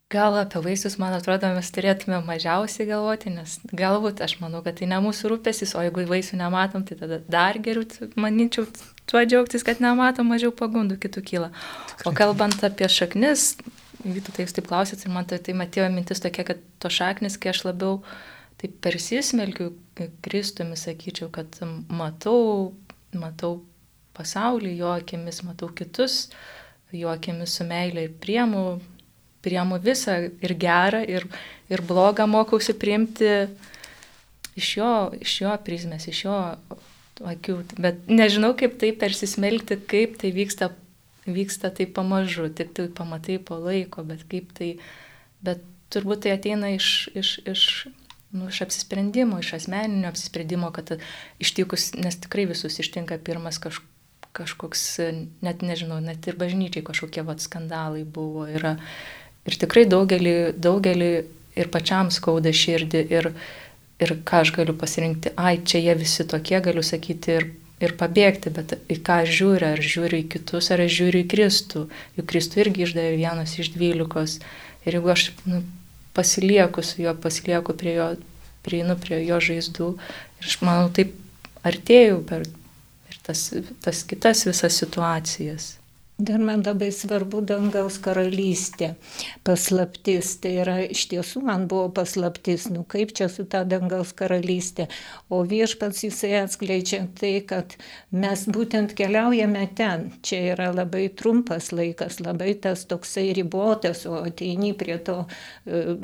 Gal 0.10 0.34
apie 0.40 0.64
vaisius, 0.66 0.96
man 0.98 1.14
atrodo, 1.14 1.52
mes 1.54 1.68
turėtume 1.70 2.18
mažiausiai 2.26 2.88
galvoti, 2.90 3.30
nes 3.30 3.60
galbūt 3.78 4.24
aš 4.26 4.40
manau, 4.42 4.64
kad 4.66 4.80
tai 4.80 4.88
ne 4.90 4.98
mūsų 5.06 5.30
rūpesis, 5.36 5.76
o 5.78 5.84
jeigu 5.86 6.08
vaisių 6.10 6.40
nematom, 6.40 6.82
tai 6.88 6.98
tada 6.98 7.20
dar 7.30 7.60
geriau, 7.62 7.86
manyčiau, 8.18 8.66
tuo 9.06 9.22
džiaugtis, 9.22 9.62
kad 9.68 9.84
nematom, 9.86 10.32
mažiau 10.34 10.50
pagundų 10.50 10.98
kitų 11.04 11.26
kyla. 11.30 11.52
O 12.10 12.16
kalbant 12.18 12.58
apie 12.66 12.90
šaknis, 12.90 13.52
Vytų, 14.00 14.32
tai 14.32 14.46
jūs 14.46 14.54
taip 14.56 14.68
klausėt 14.70 15.02
ir 15.04 15.12
man 15.12 15.26
tai, 15.28 15.42
tai 15.44 15.52
matėjo 15.60 15.90
mintis 15.92 16.22
tokia, 16.24 16.46
kad 16.48 16.60
to 16.80 16.88
šaknis, 16.94 17.36
kai 17.36 17.52
aš 17.52 17.66
labiau 17.68 17.98
taip 18.60 18.78
persismelkiu 18.84 19.74
Kristumi, 20.24 20.78
sakyčiau, 20.80 21.28
kad 21.36 21.58
matau, 21.92 22.72
matau 23.12 23.58
pasaulį 24.16 24.72
jo 24.78 24.94
akimis, 24.96 25.42
matau 25.44 25.68
kitus 25.76 26.30
jo 26.96 27.12
akimis 27.12 27.58
su 27.60 27.68
meilė 27.68 28.08
ir 28.08 28.16
priemu 28.24 28.80
priemu 29.46 29.80
visą 29.80 30.18
ir 30.44 30.54
gerą, 30.60 31.02
ir, 31.08 31.26
ir 31.72 31.84
blogą 31.86 32.28
mokausi 32.28 32.76
priimti 32.78 33.48
iš 34.60 34.72
jo, 34.78 34.94
iš 35.22 35.36
jo 35.44 35.56
prizmės, 35.66 36.08
iš 36.12 36.24
jo 36.26 36.38
akių. 37.30 37.60
Bet 37.80 38.08
nežinau, 38.12 38.54
kaip 38.60 38.78
tai 38.82 38.92
persismelkti, 38.96 39.80
kaip 39.90 40.18
tai 40.22 40.34
vyksta, 40.36 40.72
vyksta 41.28 41.72
tai 41.76 41.88
pamažu, 41.88 42.50
tik 42.52 42.74
tai 42.76 42.90
pamatai 42.96 43.40
po 43.44 43.60
laiko, 43.62 44.04
bet 44.08 44.26
kaip 44.32 44.52
tai, 44.58 44.74
bet 45.46 45.64
turbūt 45.94 46.26
tai 46.26 46.36
ateina 46.36 46.74
iš, 46.76 47.10
iš, 47.18 47.36
iš, 47.50 47.64
nu, 48.36 48.50
iš 48.52 48.64
apsisprendimo, 48.68 49.40
iš 49.42 49.56
asmeninio 49.62 50.12
apsisprendimo, 50.12 50.74
kad 50.76 50.98
ištikus, 51.42 51.94
nes 51.98 52.20
tikrai 52.26 52.50
visus 52.50 52.80
ištinka 52.84 53.22
pirmas 53.24 53.62
kažkoks 53.62 53.96
kažkoks, 54.32 54.84
net 55.42 55.64
nežinau, 55.66 56.00
net 56.04 56.28
ir 56.30 56.38
bažnyčiai 56.40 56.86
kažkokie 56.86 57.24
vat 57.26 57.42
skandalai 57.44 58.04
buvo. 58.06 58.46
Yra, 58.50 58.78
Ir 59.50 59.58
tikrai 59.58 59.88
daugelį, 59.90 60.36
daugelį 60.62 61.10
ir 61.60 61.72
pačiam 61.74 62.12
skauda 62.14 62.52
širdį 62.54 63.02
ir, 63.10 63.32
ir 64.00 64.14
ką 64.28 64.44
aš 64.44 64.54
galiu 64.56 64.76
pasirinkti, 64.78 65.34
ai, 65.40 65.58
čia 65.66 65.82
jie 65.82 65.96
visi 65.98 66.26
tokie, 66.30 66.60
galiu 66.64 66.84
sakyti 66.86 67.36
ir, 67.40 67.48
ir 67.82 67.96
pabėgti, 68.00 68.54
bet 68.54 68.76
į 68.92 69.00
ką 69.06 69.24
aš 69.24 69.34
žiūriu, 69.40 69.72
ar 69.74 69.82
žiūriu 69.82 70.22
į 70.22 70.28
kitus, 70.36 70.70
ar 70.76 70.84
aš 70.86 70.96
žiūriu 71.00 71.24
į 71.24 71.30
Kristų. 71.34 71.86
Juk 72.20 72.30
Kristų 72.30 72.64
irgi 72.66 72.86
išdavė 72.86 73.16
vienas 73.18 73.56
iš 73.58 73.72
dvylikos. 73.74 74.38
Ir 74.86 75.00
jeigu 75.00 75.14
aš 75.16 75.26
nu, 75.50 75.64
pasilieku 76.14 76.84
su 76.86 77.02
juo, 77.04 77.16
pasilieku 77.16 77.76
prie 77.80 77.96
jo, 77.98 78.12
prieinu 78.66 78.96
prie 79.00 79.24
jo 79.26 79.40
žaizdų 79.44 79.90
ir 79.96 80.52
aš 80.52 80.60
manau, 80.62 80.92
taip 80.94 81.16
artėjau 81.66 82.22
per 82.28 82.46
ir 82.46 83.20
tas, 83.26 83.50
tas 83.84 84.06
kitas 84.08 84.46
visas 84.48 84.80
situacijas. 84.84 85.79
Dar 86.20 86.40
man 86.44 86.60
labai 86.68 86.90
svarbu 86.92 87.40
dangaus 87.48 87.96
karalystė, 88.04 88.90
paslaptis. 89.48 90.34
Tai 90.44 90.50
yra 90.66 90.74
iš 90.84 91.06
tiesų 91.14 91.46
man 91.48 91.62
buvo 91.72 91.86
paslaptis, 91.96 92.66
nu 92.68 92.82
kaip 92.84 93.14
čia 93.16 93.30
su 93.32 93.46
ta 93.48 93.62
dangaus 93.64 94.12
karalystė. 94.20 94.90
O 95.32 95.40
viešpats 95.48 96.04
jisai 96.04 96.34
atskleidžia 96.42 97.06
tai, 97.16 97.32
kad 97.48 97.78
mes 98.12 98.44
būtent 98.52 98.98
keliaujame 99.00 99.64
ten. 99.80 100.10
Čia 100.20 100.42
yra 100.58 100.68
labai 100.76 101.06
trumpas 101.22 101.72
laikas, 101.72 102.20
labai 102.20 102.52
tas 102.60 102.84
toksai 102.92 103.30
ribotas, 103.40 104.04
o 104.04 104.20
ateini 104.20 104.74
prie 104.76 105.00
to 105.00 105.22
e, 105.24 105.96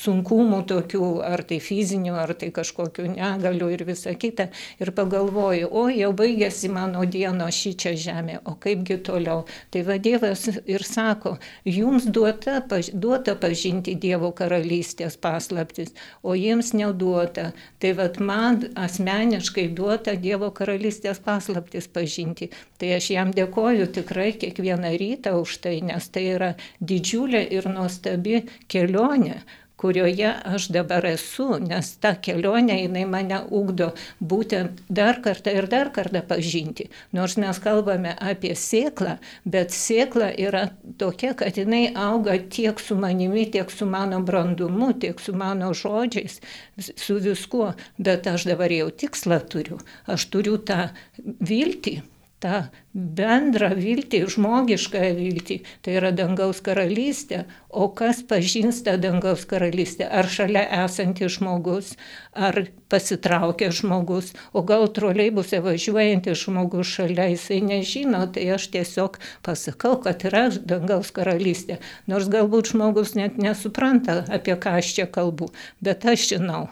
sunkumų 0.00 0.64
tokių, 0.74 1.12
ar 1.30 1.44
tai 1.46 1.60
fizinių, 1.62 2.16
ar 2.24 2.34
tai 2.42 2.50
kažkokių 2.58 3.06
negalių 3.14 3.70
ir 3.78 3.86
visa 3.92 4.18
kita. 4.18 4.50
Ir 4.82 4.90
pagalvoju, 4.98 5.70
o 5.70 5.86
jau 5.94 6.10
baigėsi 6.10 6.74
mano 6.74 7.06
dieno 7.06 7.46
šį 7.46 7.74
čia 7.86 7.96
žemė, 8.08 8.42
o 8.50 8.58
kaipgi 8.58 8.98
toliau 9.06 9.46
Tai 9.70 9.82
va 9.88 9.98
Dievas 10.02 10.46
ir 10.64 10.84
sako, 10.86 11.36
jums 11.64 12.06
duota, 12.08 12.58
duota 12.92 13.36
pažinti 13.40 13.94
Dievo 14.00 14.32
karalystės 14.36 15.18
paslaptis, 15.20 15.92
o 16.22 16.34
jiems 16.38 16.72
neduota. 16.76 17.50
Tai 17.82 17.92
va 18.00 18.08
man 18.18 18.64
asmeniškai 18.74 19.68
duota 19.76 20.16
Dievo 20.16 20.50
karalystės 20.56 21.22
paslaptis 21.24 21.88
pažinti. 21.88 22.50
Tai 22.80 22.94
aš 22.96 23.10
jam 23.14 23.32
dėkoju 23.36 23.90
tikrai 23.96 24.32
kiekvieną 24.40 24.94
rytą 25.00 25.36
už 25.40 25.58
tai, 25.64 25.78
nes 25.84 26.08
tai 26.08 26.26
yra 26.34 26.54
didžiulė 26.80 27.44
ir 27.56 27.68
nuostabi 27.68 28.44
kelionė 28.72 29.42
kurioje 29.80 30.30
aš 30.44 30.68
dabar 30.74 31.06
esu, 31.08 31.46
nes 31.62 31.94
ta 32.02 32.12
kelionė 32.26 32.76
jinai 32.82 33.06
mane 33.08 33.38
ugdo 33.60 33.90
būtent 34.32 34.82
dar 35.00 35.22
kartą 35.24 35.54
ir 35.56 35.68
dar 35.72 35.90
kartą 35.96 36.22
pažinti. 36.28 36.90
Nors 37.16 37.38
mes 37.40 37.60
kalbame 37.64 38.12
apie 38.32 38.52
sėklą, 38.58 39.16
bet 39.44 39.72
sėkla 39.76 40.30
yra 40.46 40.66
tokia, 41.00 41.32
kad 41.38 41.56
jinai 41.56 41.86
auga 41.96 42.36
tiek 42.56 42.80
su 42.82 42.98
manimi, 43.00 43.46
tiek 43.56 43.72
su 43.72 43.88
mano 43.88 44.20
brandumu, 44.20 44.92
tiek 45.00 45.20
su 45.20 45.32
mano 45.32 45.72
žodžiais, 45.76 46.40
su 46.78 47.18
viskuo, 47.24 47.72
bet 47.98 48.28
aš 48.28 48.50
dabar 48.52 48.72
jau 48.74 48.90
tikslą 49.02 49.40
turiu, 49.50 49.80
aš 50.10 50.28
turiu 50.32 50.58
tą 50.60 50.90
viltį 51.24 52.00
tą 52.40 52.62
bendrą 52.94 53.70
viltį, 53.78 54.22
žmogišką 54.32 55.02
viltį, 55.18 55.60
tai 55.84 55.96
yra 56.00 56.10
dangaus 56.16 56.62
karalystė. 56.64 57.44
O 57.70 57.86
kas 57.94 58.22
pažins 58.26 58.80
tą 58.86 58.96
dangaus 58.98 59.44
karalystę? 59.50 60.08
Ar 60.08 60.26
šalia 60.26 60.64
esantis 60.82 61.36
žmogus, 61.36 61.92
ar 62.32 62.64
pasitraukęs 62.90 63.82
žmogus, 63.82 64.32
o 64.52 64.64
gal 64.66 64.88
troleibuse 64.96 65.60
važiuojantis 65.62 66.42
žmogus 66.42 66.90
šalia, 66.96 67.28
jisai 67.34 67.60
nežino, 67.62 68.24
tai 68.34 68.48
aš 68.56 68.70
tiesiog 68.74 69.20
pasakau, 69.46 70.00
kad 70.02 70.26
yra 70.26 70.48
dangaus 70.50 71.14
karalystė. 71.14 71.78
Nors 72.10 72.26
galbūt 72.32 72.74
žmogus 72.74 73.14
net 73.20 73.38
nesupranta, 73.38 74.24
apie 74.32 74.58
ką 74.58 74.80
aš 74.82 74.94
čia 74.98 75.10
kalbu, 75.10 75.52
bet 75.84 76.08
aš 76.08 76.32
žinau 76.34 76.66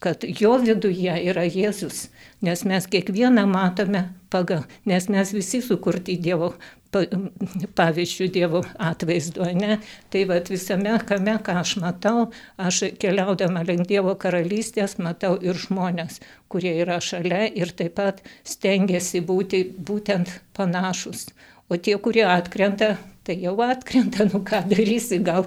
kad 0.00 0.24
jo 0.24 0.56
viduje 0.62 1.12
yra 1.30 1.44
Jėzus, 1.44 2.08
nes 2.40 2.64
mes 2.64 2.86
kiekvieną 2.88 3.44
matome 3.48 4.06
pagal, 4.32 4.64
nes 4.88 5.08
mes 5.12 5.32
visi 5.36 5.60
sukurti 5.64 6.16
Dievo 6.16 6.54
pavyzdžių 6.90 8.26
Dievo 8.34 8.62
atvaizdu, 8.82 9.44
ne? 9.54 9.78
Tai 10.10 10.24
vad 10.30 10.48
visame 10.50 10.96
kame, 11.06 11.36
ką 11.44 11.60
aš 11.60 11.76
matau, 11.82 12.30
aš 12.58 12.82
keliaudama 13.00 13.62
link 13.68 13.86
Dievo 13.90 14.16
karalystės 14.18 14.96
matau 14.98 15.36
ir 15.44 15.54
žmonės, 15.54 16.18
kurie 16.50 16.72
yra 16.82 16.98
šalia 17.00 17.44
ir 17.46 17.70
taip 17.76 17.94
pat 18.00 18.24
stengiasi 18.42 19.22
būti 19.22 19.62
būtent 19.76 20.40
panašus. 20.56 21.28
O 21.70 21.78
tie, 21.78 21.94
kurie 22.02 22.26
atkrenta, 22.26 22.96
tai 23.22 23.38
jau 23.44 23.54
atkrenta, 23.62 24.26
nu 24.32 24.42
ką 24.42 24.64
darysi, 24.72 25.20
gal 25.22 25.46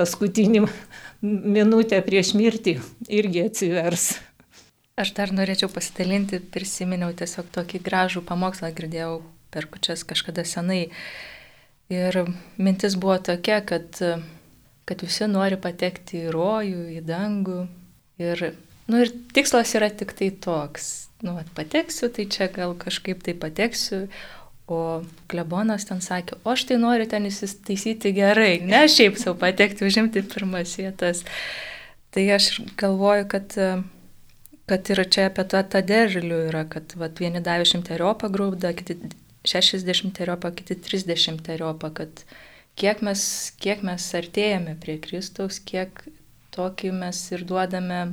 paskutinį 0.00 0.64
minutę 1.22 2.00
prieš 2.04 2.34
mirtį 2.38 2.78
irgi 3.08 3.44
atsivers. 3.48 4.12
Aš 5.00 5.14
dar 5.16 5.32
norėčiau 5.32 5.70
pasidalinti, 5.72 6.40
prisiminiau 6.52 7.12
tiesiog 7.16 7.48
tokį 7.54 7.80
gražų 7.86 8.24
pamokslą, 8.28 8.72
girdėjau 8.76 9.20
per 9.52 9.68
kučias 9.70 10.04
kažkada 10.04 10.44
senai. 10.44 10.90
Ir 11.90 12.18
mintis 12.60 12.94
buvo 13.00 13.16
tokia, 13.30 13.60
kad, 13.66 13.96
kad 14.86 15.04
visi 15.06 15.26
nori 15.30 15.58
patekti 15.60 16.26
į 16.26 16.34
rojų, 16.34 16.82
į 16.98 17.00
dangų. 17.06 17.62
Ir, 18.20 18.44
nu, 18.90 19.00
ir 19.00 19.14
tikslas 19.34 19.72
yra 19.78 19.88
tik 19.90 20.12
tai 20.18 20.30
toks. 20.30 20.90
Nu, 21.24 21.34
at, 21.40 21.48
pateksiu, 21.56 22.08
tai 22.12 22.28
čia 22.32 22.48
gal 22.52 22.76
kažkaip 22.78 23.24
tai 23.24 23.34
pateksiu, 23.36 24.06
O 24.70 25.00
klebonas 25.26 25.82
ten 25.88 25.98
sakė, 25.98 26.36
o 26.46 26.52
aš 26.52 26.68
tai 26.68 26.76
noriu 26.78 27.08
ten 27.10 27.24
įsistaisyti 27.26 28.12
gerai, 28.14 28.60
ne 28.62 28.84
šiaip 28.86 29.16
savo 29.18 29.34
patekti, 29.40 29.82
užimti 29.88 30.22
pirmas 30.22 30.76
vietas. 30.78 31.24
Tai 32.14 32.22
aš 32.36 32.46
galvoju, 32.78 33.26
kad, 33.32 33.56
kad 34.70 34.92
ir 34.94 35.02
čia 35.10 35.26
apie 35.26 35.46
tą, 35.50 35.64
tą 35.72 35.82
derlių 35.86 36.38
yra, 36.52 36.62
kad 36.70 36.94
vat, 37.02 37.18
vieni 37.18 37.42
davė 37.42 37.66
šimteriopą 37.66 38.30
grūdą, 38.30 38.70
kiti 38.78 38.94
šešiasdešimteriopą, 39.50 40.52
kiti 40.54 40.78
trisdešimteriopą, 40.86 41.90
kad 41.96 42.24
kiek 42.78 43.02
mes, 43.02 43.22
kiek 43.58 43.82
mes 43.86 44.06
artėjame 44.22 44.76
prie 44.78 45.00
Kristaus, 45.02 45.58
kiek 45.58 46.04
tokį 46.54 46.94
mes 46.94 47.26
ir 47.34 47.46
duodame 47.48 48.04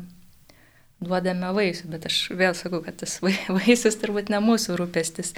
duodame 1.03 1.49
vaisių, 1.53 1.89
bet 1.93 2.07
aš 2.10 2.17
vėl 2.38 2.55
sakau, 2.57 2.81
kad 2.86 2.97
tas 3.01 3.19
vaisius 3.57 3.97
turbūt 4.01 4.31
ne 4.33 4.41
mūsų 4.43 4.77
rūpestis. 4.79 5.33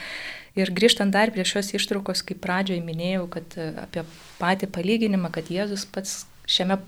Ir 0.60 0.72
grįžtant 0.76 1.14
dar 1.14 1.32
prie 1.36 1.46
šios 1.48 1.74
ištraukos, 1.78 2.24
kaip 2.26 2.42
pradžioje 2.44 2.82
minėjau, 2.86 3.28
kad 3.32 3.58
e, 3.60 3.70
apie 3.84 4.06
patį 4.40 4.72
palyginimą, 4.76 5.32
kad 5.36 5.52
Jėzus 5.52 5.86
pats 5.92 6.24
šiame, 6.50 6.80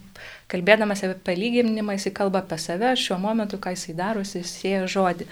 kalbėdamas 0.51 1.03
apie 1.05 1.19
palyginimą, 1.27 1.97
jisai 1.97 2.13
kalba 2.17 2.41
apie 2.41 2.57
save, 2.61 2.95
šiuo 2.97 3.19
momentu, 3.21 3.59
ką 3.61 3.75
jisai 3.75 3.97
daro, 3.97 4.23
jisai 4.25 4.43
sieja 4.47 4.85
žodį. 4.89 5.27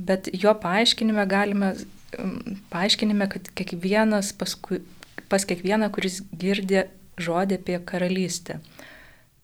Bet 0.00 0.30
jo 0.32 0.54
paaiškinime 0.56 1.26
galime, 1.30 1.74
paaiškinime, 2.72 3.28
kad 3.30 3.52
kiekvienas 3.58 4.32
paskui, 4.40 4.80
pas 5.30 5.44
kiekvieną, 5.46 5.90
kuris 5.94 6.22
girdė 6.32 6.88
žodį 7.20 7.60
apie 7.60 7.76
karalystę 7.86 8.58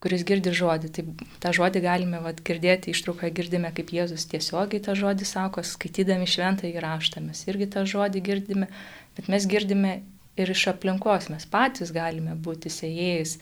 kuris 0.03 0.23
girdi 0.27 0.53
žodį. 0.53 0.91
Tai 0.93 1.05
tą 1.43 1.53
žodį 1.57 1.81
galime 1.85 2.21
vat, 2.23 2.41
girdėti, 2.45 2.93
ištrauką 2.93 3.31
girdime, 3.35 3.71
kaip 3.75 3.93
Jėzus 3.95 4.27
tiesiogiai 4.29 4.83
tą 4.83 4.95
žodį 4.97 5.27
sako, 5.27 5.63
skaitydami 5.65 6.27
šventą 6.29 6.69
įraštą 6.69 7.23
mes 7.25 7.43
irgi 7.49 7.69
tą 7.73 7.85
žodį 7.89 8.23
girdime, 8.25 8.69
bet 9.17 9.31
mes 9.33 9.47
girdime 9.49 9.99
ir 10.37 10.53
iš 10.53 10.67
aplinkos, 10.73 11.31
mes 11.33 11.47
patys 11.49 11.93
galime 11.95 12.37
būti 12.37 12.71
sėjėjais. 12.73 13.37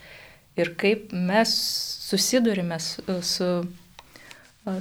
Ir 0.56 0.72
kaip 0.80 1.12
mes 1.12 1.52
susidurime 2.06 2.78
su, 2.80 3.04
su, 3.28 3.50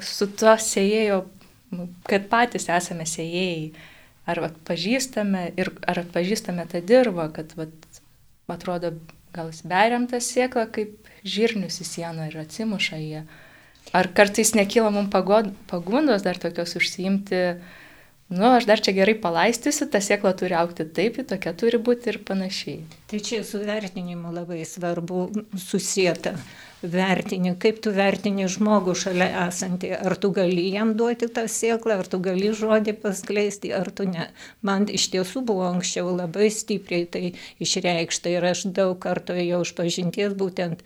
su 0.06 0.28
to 0.38 0.54
sėjėjo, 0.62 1.24
kad 2.06 2.30
patys 2.30 2.70
esame 2.70 3.08
sėjėjai. 3.08 3.72
Ar 4.30 4.38
atpažįstame, 4.46 5.50
ir, 5.60 5.68
ar 5.84 5.98
atpažįstame 6.00 6.64
tą 6.70 6.80
dirbą, 6.86 7.26
kad 7.34 7.50
vat, 7.58 7.74
atrodo, 8.48 8.94
gal 9.34 9.50
beriam 9.68 10.06
tą 10.10 10.20
sėklą 10.22 10.68
kaip 10.74 11.10
žirnius 11.24 11.80
į 11.82 11.88
sieną 11.88 12.28
ir 12.30 12.38
atsimuša 12.44 13.00
jie. 13.00 13.24
Ar 13.94 14.08
kartais 14.16 14.54
nekyla 14.56 14.90
mums 14.94 15.10
pagundos 15.12 16.24
dar 16.24 16.38
tokios 16.40 16.74
užsiimti, 16.78 17.40
nu, 18.32 18.46
aš 18.48 18.66
dar 18.70 18.80
čia 18.80 18.94
gerai 18.96 19.14
palaistysiu, 19.20 19.86
ta 19.92 20.00
sėkla 20.02 20.32
turi 20.38 20.56
aukti 20.58 20.86
taip, 20.96 21.20
tokia 21.28 21.52
turi 21.52 21.78
būti 21.78 22.14
ir 22.14 22.20
panašiai. 22.26 22.80
Tai 23.10 23.20
čia 23.20 23.42
su 23.46 23.60
vertinimu 23.62 24.32
labai 24.34 24.62
svarbu 24.68 25.26
susijęta 25.60 26.34
vertini, 26.90 27.54
kaip 27.60 27.80
tu 27.84 27.92
vertini 27.94 28.46
žmogų 28.50 28.94
šalia 28.98 29.28
esantį, 29.46 29.90
ar 30.04 30.16
tu 30.20 30.30
gali 30.34 30.66
jam 30.72 30.94
duoti 30.98 31.28
tą 31.32 31.46
sėklą, 31.50 31.98
ar 32.02 32.08
tu 32.10 32.20
gali 32.22 32.52
žodį 32.54 32.96
paskleisti, 33.02 33.72
ar 33.74 33.90
tu 33.94 34.06
ne. 34.08 34.28
Man 34.62 34.86
iš 34.88 35.08
tiesų 35.14 35.44
buvo 35.48 35.66
anksčiau 35.70 36.12
labai 36.14 36.50
stipriai 36.52 37.06
tai 37.08 37.24
išreikšta 37.64 38.32
ir 38.34 38.46
aš 38.50 38.66
daug 38.76 38.98
kartų 39.00 39.38
jau 39.40 39.62
iš 39.64 39.74
pažinties 39.78 40.36
būtent 40.38 40.84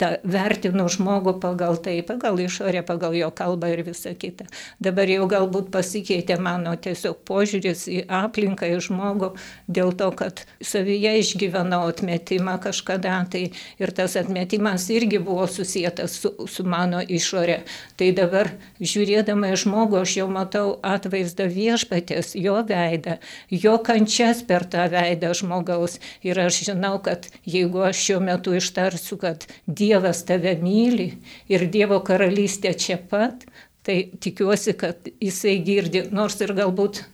tą 0.00 0.12
vertinu 0.24 0.88
žmogų 0.92 1.36
pagal 1.42 1.78
tai, 1.82 1.98
pagal 2.06 2.40
išorę, 2.42 2.82
pagal 2.86 3.16
jo 3.18 3.30
kalbą 3.34 3.70
ir 3.74 3.84
visą 3.86 4.14
kitą. 4.16 4.48
Dabar 4.80 5.10
jau 5.10 5.28
galbūt 5.30 5.70
pasikeitė 5.74 6.38
mano 6.42 6.74
tiesiog 6.76 7.22
požiūris 7.28 7.86
į 7.92 8.02
aplinką, 8.22 8.68
į 8.76 8.80
žmogų, 8.88 9.32
dėl 9.68 9.92
to, 9.98 10.10
kad 10.16 10.44
savyje 10.64 11.16
išgyvenau 11.22 11.84
atmetimą 11.90 12.58
kažkada, 12.62 13.18
tai 13.30 13.50
ir 13.82 13.92
tas 13.96 14.16
atmetimas 14.18 14.88
irgi 14.92 15.20
buvo 15.26 15.46
susijęs 15.50 16.14
su, 16.20 16.32
su 16.48 16.64
mano 16.64 17.02
išorė. 17.02 17.58
Tai 17.98 18.10
dabar 18.16 18.52
žiūrėdama 18.80 19.52
į 19.54 19.60
žmogų, 19.64 20.00
aš 20.04 20.16
jau 20.20 20.28
matau 20.32 20.76
atvaizdą 20.86 21.48
viešpatės, 21.52 22.34
jo 22.38 22.56
veidą, 22.68 23.18
jo 23.50 23.76
kančias 23.86 24.42
per 24.46 24.66
tą 24.70 24.86
veidą 24.92 25.32
žmogaus. 25.36 25.98
Ir 26.26 26.40
aš 26.46 26.62
žinau, 26.70 26.96
kad 27.04 27.28
jeigu 27.46 27.84
aš 27.90 28.04
šiuo 28.06 28.20
metu 28.24 28.56
ištarsiu, 28.56 29.18
kad 29.20 29.48
Dievas 29.66 30.22
tave 30.28 30.56
myli 30.62 31.12
ir 31.52 31.66
Dievo 31.72 32.00
karalystė 32.06 32.74
čia 32.78 32.98
pat, 33.10 33.44
tai 33.86 34.00
tikiuosi, 34.20 34.74
kad 34.78 35.10
jisai 35.22 35.58
girdi, 35.66 36.06
nors 36.14 36.40
ir 36.42 36.54
galbūt 36.56 37.04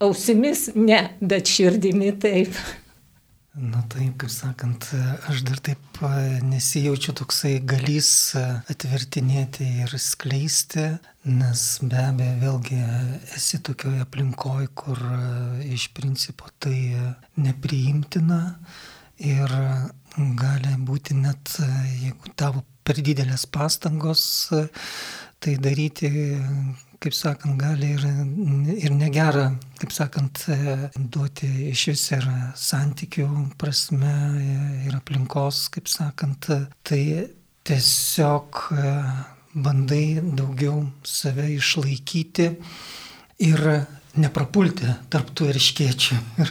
ausimis 0.00 0.70
ne, 0.74 1.02
bet 1.20 1.50
širdimi 1.50 2.14
taip. 2.22 2.54
Na 3.50 3.80
taip, 3.90 4.12
kaip 4.22 4.30
sakant, 4.30 4.84
aš 5.26 5.40
dar 5.42 5.58
taip 5.58 5.98
nesijaučiu 6.46 7.10
toksai 7.18 7.56
galys 7.66 8.36
atvertinėti 8.70 9.66
ir 9.82 9.94
skleisti, 9.98 10.84
nes 11.26 11.64
be 11.82 11.98
abejo 11.98 12.36
vėlgi 12.44 12.78
esi 13.34 13.58
tokioje 13.66 14.04
aplinkoje, 14.04 14.68
kur 14.78 15.02
iš 15.66 15.88
principo 15.98 16.46
tai 16.62 16.76
nepriimtina 17.42 18.38
ir 19.18 19.56
gali 20.38 20.76
būti 20.86 21.18
net, 21.18 21.56
jeigu 22.04 22.30
tavo 22.38 22.62
per 22.86 23.02
didelės 23.02 23.48
pastangos 23.50 24.22
tai 25.42 25.58
daryti, 25.58 26.12
kaip 27.00 27.14
sakant, 27.16 27.56
gali 27.56 27.94
ir, 27.96 28.02
ir 28.76 28.92
negerą, 28.92 29.46
kaip 29.80 29.92
sakant, 29.96 30.42
duoti 31.12 31.48
iš 31.70 31.86
vis 31.94 32.02
ir 32.12 32.26
santykių 32.60 33.28
prasme, 33.60 34.16
ir 34.84 34.96
aplinkos, 34.98 35.68
kaip 35.72 35.88
sakant, 35.88 36.50
tai 36.84 37.04
tiesiog 37.64 38.60
bandai 39.54 40.20
daugiau 40.20 40.84
save 41.04 41.48
išlaikyti 41.56 42.50
ir 43.48 43.64
neprapulti 44.20 44.92
tarptų 45.10 45.50
erškiečių. 45.54 46.20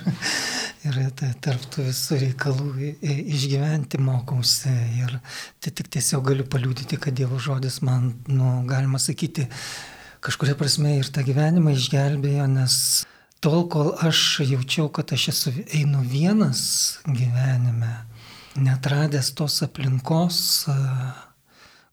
Ir, 0.88 0.96
ir 0.96 1.10
tarptų 1.44 1.84
visų 1.90 2.18
reikalų 2.22 2.86
išgyventi 3.04 4.00
mokausi. 4.00 4.72
Ir 5.02 5.18
tai 5.60 5.74
tik 5.76 5.90
tiesiog 5.92 6.24
galiu 6.30 6.46
paliūdyti, 6.48 6.96
kad 7.04 7.18
Dievo 7.18 7.36
žodis 7.36 7.82
man, 7.84 8.14
nu, 8.32 8.62
galima 8.64 8.96
sakyti, 9.04 9.44
kažkuria 10.26 10.56
prasme 10.60 10.98
ir 11.00 11.10
tą 11.14 11.24
gyvenimą 11.28 11.74
išgelbėjo, 11.76 12.48
nes 12.52 12.76
tol, 13.44 13.64
kol 13.72 13.94
aš 14.06 14.42
jaučiau, 14.44 14.90
kad 14.92 15.14
aš 15.16 15.30
esu 15.34 15.54
einu 15.76 16.04
vienas 16.04 16.62
gyvenime, 17.08 17.94
netradęs 18.60 19.32
tos 19.38 19.62
aplinkos, 19.64 20.68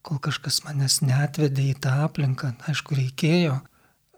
kol 0.07 0.21
kažkas 0.23 0.63
manęs 0.67 1.01
netvedė 1.03 1.71
į 1.71 1.79
tą 1.87 1.97
aplinką, 2.07 2.55
aišku, 2.71 2.99
reikėjo 2.99 3.61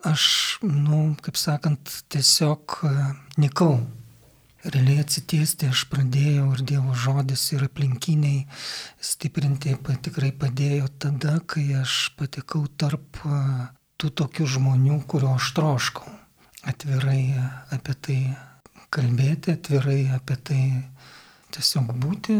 aš, 0.06 0.58
nu, 0.62 1.16
kaip 1.22 1.38
sakant, 1.38 2.02
tiesiog 2.12 2.80
nikau. 3.40 3.78
Realiai 4.68 5.04
atsitiesti 5.04 5.68
aš 5.70 5.84
pradėjau 5.88 6.48
ir 6.56 6.62
Dievo 6.66 6.94
žodis 6.98 7.44
ir 7.54 7.62
aplinkiniai 7.68 8.42
stiprinti 9.00 9.76
tikrai 10.02 10.32
padėjo 10.34 10.88
tada, 10.98 11.38
kai 11.46 11.62
aš 11.78 12.10
patekau 12.18 12.64
tarp 12.76 13.20
e, 13.22 13.38
tų 13.98 14.12
tokių 14.22 14.46
žmonių, 14.54 15.00
kurio 15.10 15.34
aš 15.34 15.52
troškau. 15.56 16.12
Atvirai 16.68 17.34
apie 17.74 17.94
tai 17.94 18.18
kalbėti, 18.94 19.54
atvirai 19.56 20.02
apie 20.14 20.36
tai 20.48 20.62
tiesiog 21.54 21.90
būti. 22.02 22.38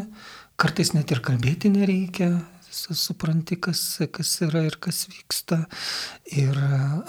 Kartais 0.58 0.92
net 0.94 1.10
ir 1.14 1.22
kalbėti 1.22 1.70
nereikia, 1.70 2.32
supranti, 2.70 3.56
kas, 3.56 4.00
kas 4.12 4.32
yra 4.46 4.64
ir 4.66 4.78
kas 4.80 5.06
vyksta, 5.10 5.64
ir 6.34 6.58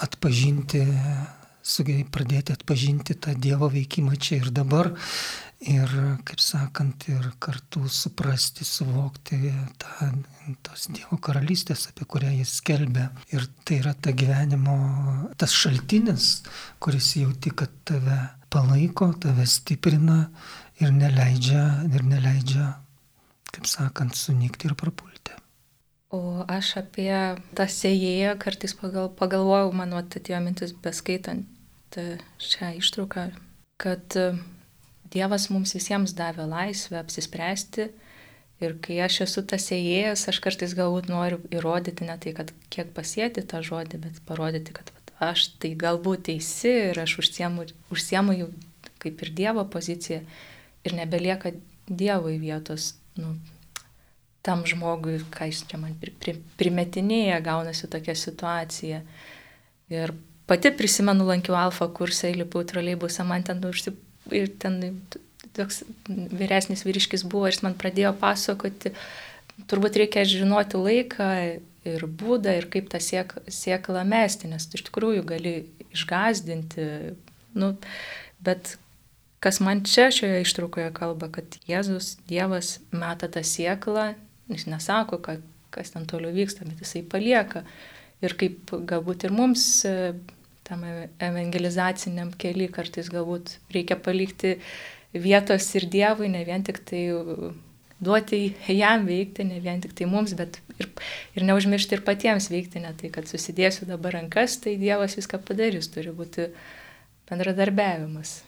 atpažinti, 0.02 0.84
sugebėjai 1.62 2.08
pradėti 2.10 2.54
atpažinti 2.54 3.18
tą 3.18 3.34
Dievo 3.38 3.70
veikimą 3.70 4.16
čia 4.18 4.40
ir 4.40 4.50
dabar, 4.54 4.92
ir, 5.60 5.92
kaip 6.24 6.40
sakant, 6.40 7.04
ir 7.12 7.30
kartu 7.42 7.84
suprasti, 7.92 8.64
suvokti 8.64 9.52
tą, 9.80 10.10
tos 10.64 10.88
Dievo 10.92 11.18
karalystės, 11.22 11.88
apie 11.90 12.06
kurią 12.08 12.32
jis 12.38 12.56
skelbia. 12.60 13.10
Ir 13.34 13.44
tai 13.64 13.80
yra 13.82 13.94
ta 13.94 14.14
gyvenimo, 14.16 14.76
tas 15.40 15.54
šaltinis, 15.56 16.40
kuris 16.80 17.12
jauti, 17.20 17.52
kad 17.52 17.72
tave 17.88 18.18
palaiko, 18.50 19.12
tave 19.20 19.46
stiprina 19.46 20.30
ir 20.80 20.94
neleidžia, 20.96 21.64
ir 21.92 22.06
neleidžia, 22.08 22.72
kaip 23.52 23.68
sakant, 23.68 24.16
sunikti 24.16 24.70
ir 24.70 24.76
prapulti. 24.78 25.36
O 26.10 26.42
aš 26.50 26.72
apie 26.80 27.12
tą 27.54 27.68
sėjėją 27.70 28.34
kartais 28.42 28.74
pagal, 28.74 29.12
pagalvojau, 29.14 29.70
man 29.76 29.94
atėjo 29.94 30.40
mintis 30.42 30.72
beskaitant 30.74 31.46
šią 31.94 32.72
ištrauką, 32.80 33.28
kad 33.78 34.16
e, 34.18 34.32
Dievas 35.10 35.48
mums 35.50 35.74
visiems 35.74 36.14
davė 36.16 36.46
laisvę 36.50 37.00
apsispręsti 37.00 37.88
ir 38.62 38.76
kai 38.84 39.00
aš 39.06 39.22
esu 39.26 39.42
tas 39.48 39.66
sėjėjas, 39.70 40.28
aš 40.30 40.38
kartais 40.44 40.76
galbūt 40.78 41.10
noriu 41.10 41.40
įrodyti 41.50 42.06
ne 42.06 42.16
tai, 42.20 42.34
kad 42.36 42.52
kiek 42.70 42.92
pasėti 42.96 43.44
tą 43.48 43.62
žodį, 43.66 44.02
bet 44.04 44.20
parodyti, 44.28 44.74
kad 44.76 44.92
aš 45.20 45.48
tai 45.60 45.74
galbūt 45.78 46.28
teisi 46.30 46.72
ir 46.90 47.00
aš 47.02 47.18
užsiemu, 47.24 47.66
užsiemu 47.92 48.36
jau 48.38 48.50
kaip 49.00 49.22
ir 49.24 49.32
Dievo 49.36 49.64
poziciją 49.72 50.20
ir 50.84 50.96
nebelieka 50.96 51.54
Dievui 51.90 52.36
vietos 52.38 52.94
nu, 53.18 53.34
tam 54.46 54.62
žmogui, 54.68 55.18
ką 55.32 55.48
jis 55.50 55.64
čia 55.68 55.80
man 55.80 55.96
primetinėja, 56.60 57.40
gaunasi 57.44 57.88
tokia 57.90 58.14
situacija. 58.16 59.00
Ir 59.90 60.14
pati 60.48 60.70
prisimenu, 60.76 61.26
lankiau 61.28 61.58
alfa 61.58 61.88
kursą, 61.92 62.30
įlipau 62.30 62.62
troleibusą, 62.68 63.26
man 63.26 63.44
ten, 63.44 63.60
užsip, 63.66 63.98
ir 64.36 64.52
ten 64.62 65.00
toks 65.56 65.82
vyresnis 66.06 66.84
vyriškis 66.86 67.24
buvo 67.26 67.48
ir 67.48 67.56
jis 67.56 67.64
man 67.66 67.76
pradėjo 67.78 68.12
pasakoti, 68.20 68.94
turbūt 69.70 69.98
reikia 70.00 70.24
žinoti 70.28 70.80
laiką 70.80 71.30
ir 71.90 72.06
būdą 72.06 72.54
ir 72.58 72.68
kaip 72.72 72.90
tą 72.92 73.00
siek, 73.02 73.34
sieklą 73.50 74.04
mesti, 74.08 74.50
nes 74.52 74.68
tu 74.68 74.78
iš 74.78 74.86
tikrųjų 74.88 75.24
gali 75.28 75.54
išgazdinti, 75.90 76.86
nu, 77.58 77.74
bet 78.44 78.76
kas 79.42 79.58
man 79.64 79.82
čia 79.88 80.10
šioje 80.14 80.44
ištraukoje 80.44 80.90
kalba, 80.94 81.30
kad 81.32 81.56
Jėzus, 81.68 82.18
Dievas 82.28 82.78
meta 82.92 83.28
tą 83.32 83.42
sieklą 83.46 84.12
Jis 84.50 84.66
nesako, 84.66 85.18
kad, 85.22 85.42
kas 85.70 85.92
ten 85.94 86.06
toliau 86.10 86.34
vyksta, 86.34 86.66
bet 86.66 86.82
jisai 86.82 87.04
palieka. 87.06 87.62
Ir 88.20 88.34
kaip 88.38 88.72
galbūt 88.90 89.28
ir 89.28 89.34
mums 89.34 89.62
tam 90.70 90.86
evangelizaciniam 90.86 92.30
keliui 92.38 92.70
kartais 92.72 93.10
galbūt 93.10 93.56
reikia 93.74 93.98
palikti 93.98 94.54
vietos 95.12 95.66
ir 95.74 95.88
Dievui, 95.90 96.30
ne 96.30 96.44
vien 96.46 96.62
tik 96.62 96.78
tai 96.86 97.02
duoti 98.00 98.54
jam 98.70 99.06
veikti, 99.08 99.44
ne 99.44 99.60
vien 99.60 99.80
tik 99.82 99.96
tai 99.98 100.06
mums, 100.08 100.34
bet 100.38 100.60
ir, 100.78 100.88
ir 101.36 101.46
neužmiršti 101.48 101.98
ir 101.98 102.04
patiems 102.06 102.48
veikti, 102.52 102.82
ne 102.84 102.92
tai, 102.96 103.10
kad 103.12 103.28
susidėsiu 103.28 103.88
dabar 103.90 104.16
rankas, 104.16 104.60
tai 104.62 104.78
Dievas 104.80 105.18
viską 105.18 105.42
padarys, 105.44 105.90
turi 105.92 106.14
būti 106.16 106.48
bendradarbiavimas. 107.28 108.40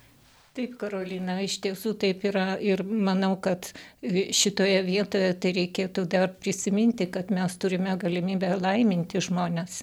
Taip, 0.52 0.74
Karolina, 0.80 1.38
iš 1.40 1.58
tiesų 1.64 1.94
taip 2.00 2.26
yra 2.28 2.58
ir 2.60 2.82
manau, 2.84 3.38
kad 3.40 3.70
šitoje 4.04 4.82
vietoje 4.84 5.30
tai 5.40 5.52
reikėtų 5.56 6.04
dar 6.12 6.28
prisiminti, 6.28 7.06
kad 7.08 7.32
mes 7.32 7.56
turime 7.56 7.94
galimybę 8.00 8.58
laiminti 8.60 9.22
žmonės. 9.24 9.80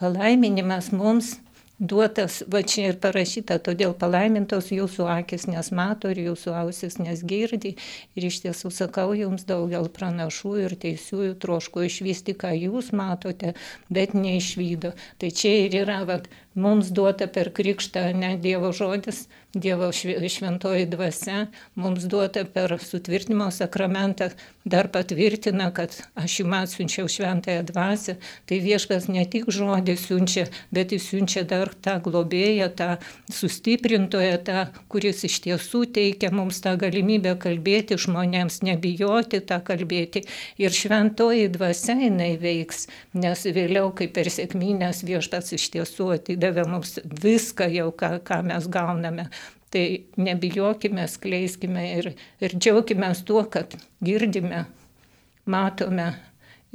Palaiminimas 0.00 0.88
mums 0.96 1.34
duotas, 1.78 2.40
va 2.48 2.62
čia 2.64 2.90
ir 2.90 2.98
parašyta, 3.00 3.58
todėl 3.60 3.92
palaimintos 3.98 4.70
jūsų 4.72 5.08
akis 5.12 5.46
nes 5.50 5.68
mato 5.76 6.10
ir 6.12 6.22
jūsų 6.24 6.54
ausis 6.56 6.96
nes 7.02 7.22
girdi. 7.26 7.74
Ir 8.16 8.28
iš 8.30 8.40
tiesų 8.46 8.72
sakau 8.72 9.10
jums 9.16 9.44
daugel 9.48 9.90
pranašų 9.92 10.54
ir 10.64 10.76
teisiųjų 10.80 11.36
troško 11.42 11.84
išvysti, 11.88 12.36
ką 12.40 12.54
jūs 12.56 12.92
matote, 12.96 13.54
bet 13.92 14.16
neišvydo. 14.16 14.94
Tai 15.20 15.30
čia 15.30 15.54
ir 15.66 15.80
yra, 15.84 16.02
va, 16.08 16.20
mums 16.56 16.90
duota 16.90 17.28
per 17.28 17.52
krikštą 17.52 18.10
ne 18.16 18.36
Dievo 18.40 18.72
žodis, 18.72 19.26
Dievo 19.56 19.88
šventoji 19.92 20.86
dvasia 20.92 21.46
mums 21.80 22.04
duota 22.04 22.42
per 22.44 22.74
sutvirtinimo 22.82 23.50
sakramentą, 23.50 24.28
dar 24.64 24.88
patvirtina, 24.92 25.70
kad 25.72 25.94
aš 26.18 26.40
jums 26.40 26.56
atsiunčiau 26.58 27.08
šventąją 27.08 27.62
dvasę, 27.70 28.16
tai 28.48 28.58
vieškas 28.64 29.06
ne 29.08 29.24
tik 29.32 29.48
žodį 29.48 29.94
siunčia, 30.00 30.44
bet 30.74 30.92
jis 30.92 31.06
siunčia 31.08 31.44
dar 31.48 31.72
tą 31.72 31.94
globėją, 32.04 32.68
tą 32.76 32.88
sustiprintoją, 33.32 34.36
tą, 34.44 34.66
kuris 34.92 35.24
iš 35.28 35.38
tiesų 35.46 35.86
teikia 35.96 36.32
mums 36.34 36.60
tą 36.64 36.74
galimybę 36.80 37.36
kalbėti 37.40 37.96
žmonėms, 38.02 38.60
nebijoti 38.66 39.40
tą 39.40 39.62
kalbėti. 39.64 40.26
Ir 40.60 40.74
šventoji 40.74 41.48
dvasia 41.56 41.96
jinai 42.02 42.34
veiks, 42.42 42.88
nes 43.16 43.46
vėliau, 43.46 43.88
kaip 43.96 44.12
per 44.18 44.28
sėkmynės 44.32 45.04
viešpas 45.06 45.54
iš 45.56 45.70
tiesų 45.78 46.12
atidavė 46.18 46.45
mums 46.68 46.98
viską 47.22 47.68
jau, 47.72 47.90
ką, 47.92 48.16
ką 48.26 48.42
mes 48.46 48.68
gauname. 48.72 49.28
Tai 49.70 49.84
nebijokime, 50.22 51.08
skleiskime 51.10 51.82
ir, 51.98 52.12
ir 52.40 52.54
džiaugime 52.54 53.10
tuo, 53.26 53.42
kad 53.50 53.74
girdime, 54.04 54.64
matome 55.44 56.12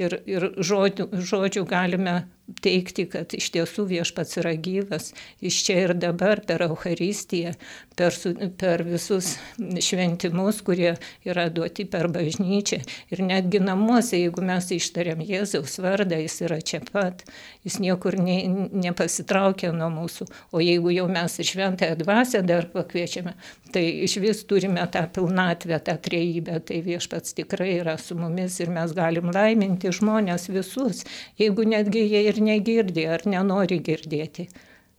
ir, 0.02 0.18
ir 0.28 0.48
žodžių, 0.60 1.08
žodžių 1.32 1.64
galime 1.70 2.22
teikti, 2.62 3.06
kad 3.10 3.34
iš 3.36 3.50
tiesų 3.54 3.86
viešpats 3.90 4.40
yra 4.42 4.54
gyvas, 4.60 5.12
iš 5.44 5.60
čia 5.68 5.78
ir 5.86 5.94
dabar 5.98 6.42
per 6.48 6.64
Euharistiją, 6.66 7.54
per, 7.98 8.16
per 8.60 8.84
visus 8.88 9.36
šventimus, 9.58 10.62
kurie 10.66 10.96
yra 11.28 11.48
duoti 11.54 11.86
per 11.90 12.10
bažnyčią. 12.12 12.82
Ir 13.14 13.24
netgi 13.28 13.62
namuose, 13.64 14.20
jeigu 14.20 14.44
mes 14.46 14.72
ištariam 14.76 15.22
Jėzaus 15.26 15.78
vardą, 15.84 16.20
jis 16.22 16.40
yra 16.48 16.60
čia 16.66 16.82
pat, 16.92 17.24
jis 17.66 17.80
niekur 17.84 18.18
ne, 18.20 18.40
nepasitraukia 18.74 19.72
nuo 19.76 19.92
mūsų. 19.94 20.28
O 20.52 20.64
jeigu 20.64 20.94
jau 20.96 21.08
mes 21.12 21.38
ir 21.40 21.50
šventąją 21.52 22.00
dvasę 22.02 22.44
dar 22.48 22.68
pakviečiame, 22.74 23.36
tai 23.72 23.86
iš 24.08 24.18
vis 24.24 24.44
turime 24.50 24.84
tą 24.92 25.06
pilnatvę, 25.14 25.80
tą 25.86 25.98
trejybę. 26.08 26.60
Tai 26.68 26.82
viešpats 26.86 27.36
tikrai 27.38 27.78
yra 27.80 27.98
su 28.02 28.18
mumis 28.20 28.60
ir 28.64 28.72
mes 28.74 28.92
galim 28.96 29.32
laiminti 29.34 29.92
žmonės 29.94 30.50
visus, 30.52 31.06
jeigu 31.40 31.66
netgi 31.68 32.04
jie 32.08 32.31
ir 32.32 32.42
negirdi 32.48 33.08
ar 33.12 33.26
nenori 33.30 33.80
girdėti. 33.84 34.48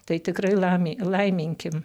Tai 0.06 0.18
tikrai 0.28 0.54
laiminkim. 0.58 1.82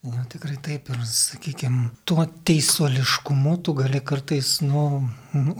Ja, 0.00 0.22
tikrai 0.32 0.54
taip 0.64 0.86
ir, 0.88 1.00
sakykime, 1.04 1.90
tuo 2.08 2.22
teisuoliškumu 2.48 3.58
tu 3.60 3.74
gali 3.76 3.98
kartais, 4.00 4.54
nu, 4.64 5.02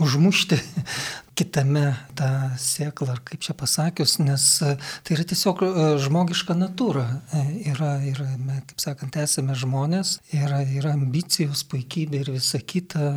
užmušti 0.01 0.57
kitame 1.37 1.83
tą 2.17 2.29
sėklą, 2.57 3.11
ar 3.13 3.21
kaip 3.29 3.43
čia 3.45 3.53
pasakius, 3.61 4.15
nes 4.25 4.45
e, 4.65 4.71
tai 5.05 5.19
yra 5.19 5.27
tiesiog 5.29 5.61
e, 5.67 5.73
žmogiška 6.01 6.57
natūra. 6.57 7.05
E, 7.37 7.43
yra, 7.69 7.91
yra, 8.09 8.31
kaip 8.71 8.81
sakant, 8.81 9.19
esame 9.21 9.59
žmonės, 9.61 10.15
yra, 10.33 10.63
yra 10.65 10.95
ambicijos, 10.97 11.67
puikybė 11.69 12.23
ir 12.23 12.31
visa 12.39 12.63
kita, 12.65 13.11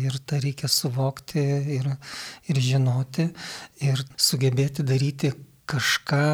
ir 0.00 0.16
tą 0.24 0.40
reikia 0.40 0.72
suvokti 0.72 1.44
ir, 1.76 1.90
ir 2.48 2.62
žinoti, 2.64 3.28
ir 3.84 4.00
sugebėti 4.16 4.88
daryti 4.88 5.34
kažką 5.68 6.24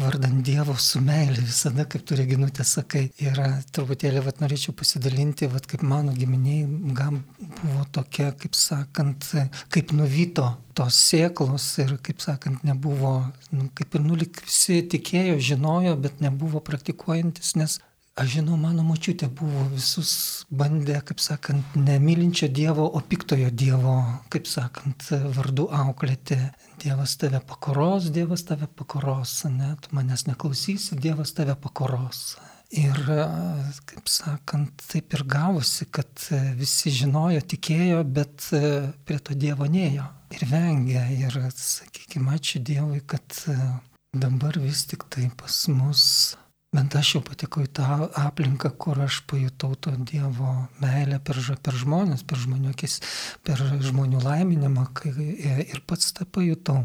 vardant 0.00 0.40
Dievo 0.44 0.74
su 0.80 1.00
meilė 1.04 1.42
visada, 1.44 1.84
kaip 1.90 2.04
tu 2.08 2.16
reginutė 2.18 2.64
sakai. 2.66 3.04
Ir 3.22 3.38
truputėlį, 3.74 4.22
vat, 4.24 4.40
norėčiau 4.42 4.74
pasidalinti, 4.76 5.48
vat, 5.52 5.68
kaip 5.70 5.84
mano 5.86 6.14
giminiai 6.16 6.64
gam 6.96 7.20
buvo 7.60 7.84
tokia, 7.94 8.30
kaip 8.40 8.56
sakant, 8.58 9.28
kaip 9.72 9.94
nuvyto 9.96 10.48
tos 10.76 10.96
sėklos 11.10 11.66
ir, 11.82 11.96
kaip 12.06 12.22
sakant, 12.24 12.64
nebuvo, 12.66 13.14
nu, 13.52 13.68
kaip 13.76 13.98
ir 13.98 14.04
nulik 14.06 14.42
visi 14.46 14.80
tikėjo, 14.94 15.38
žinojo, 15.50 15.96
bet 16.00 16.22
nebuvo 16.24 16.62
praktikuojantis, 16.64 17.54
nes 17.60 17.78
Aš 18.18 18.32
žinau, 18.34 18.56
mano 18.58 18.82
močiutė 18.82 19.28
buvo 19.30 19.68
visus 19.70 20.12
bandę, 20.50 20.96
kaip 21.06 21.20
sakant, 21.22 21.76
nemylinčio 21.78 22.48
Dievo, 22.50 22.88
o 22.90 23.00
piktojo 23.06 23.52
Dievo, 23.54 23.94
kaip 24.34 24.48
sakant, 24.50 25.06
vardu 25.36 25.68
auklėti. 25.70 26.40
Dievas 26.82 27.14
tave 27.20 27.38
pakoros, 27.46 28.08
Dievas 28.10 28.42
tave 28.48 28.66
pakoros, 28.66 29.36
ne, 29.52 29.76
tu 29.80 29.94
manęs 29.94 30.26
neklausysi, 30.26 30.98
Dievas 30.98 31.36
tave 31.38 31.54
pakoros. 31.54 32.34
Ir, 32.74 32.98
kaip 33.86 34.10
sakant, 34.10 34.82
taip 34.90 35.14
ir 35.14 35.24
gavosi, 35.30 35.86
kad 35.94 36.26
visi 36.58 36.90
žinojo, 36.94 37.40
tikėjo, 37.54 38.02
bet 38.18 38.50
prie 39.06 39.22
to 39.22 39.38
Dievo 39.38 39.70
neėjo 39.70 40.10
ir 40.34 40.46
vengė. 40.50 41.06
Ir, 41.14 41.40
sakykime, 41.54 42.34
ačiū 42.34 42.62
Dievui, 42.66 43.04
kad 43.06 43.38
dabar 44.10 44.58
vis 44.58 44.84
tik 44.90 45.06
tai 45.10 45.30
pas 45.38 45.64
mus 45.70 46.06
Bent 46.70 46.94
aš 46.94 47.16
jau 47.16 47.20
patekau 47.26 47.64
į 47.66 47.70
tą 47.74 47.86
aplinką, 48.20 48.70
kur 48.78 49.00
aš 49.02 49.24
pajutau 49.26 49.72
to 49.74 49.90
Dievo 50.06 50.52
meilę 50.78 51.18
per, 51.26 51.40
per 51.66 51.74
žmonės, 51.74 52.22
per 52.22 52.38
žmonių 52.38 52.70
akis, 52.70 53.00
per 53.42 53.58
žmonių 53.58 54.20
laiminimą 54.22 54.84
ir 55.10 55.82
pats 55.90 56.12
tą 56.14 56.28
pajutau. 56.30 56.84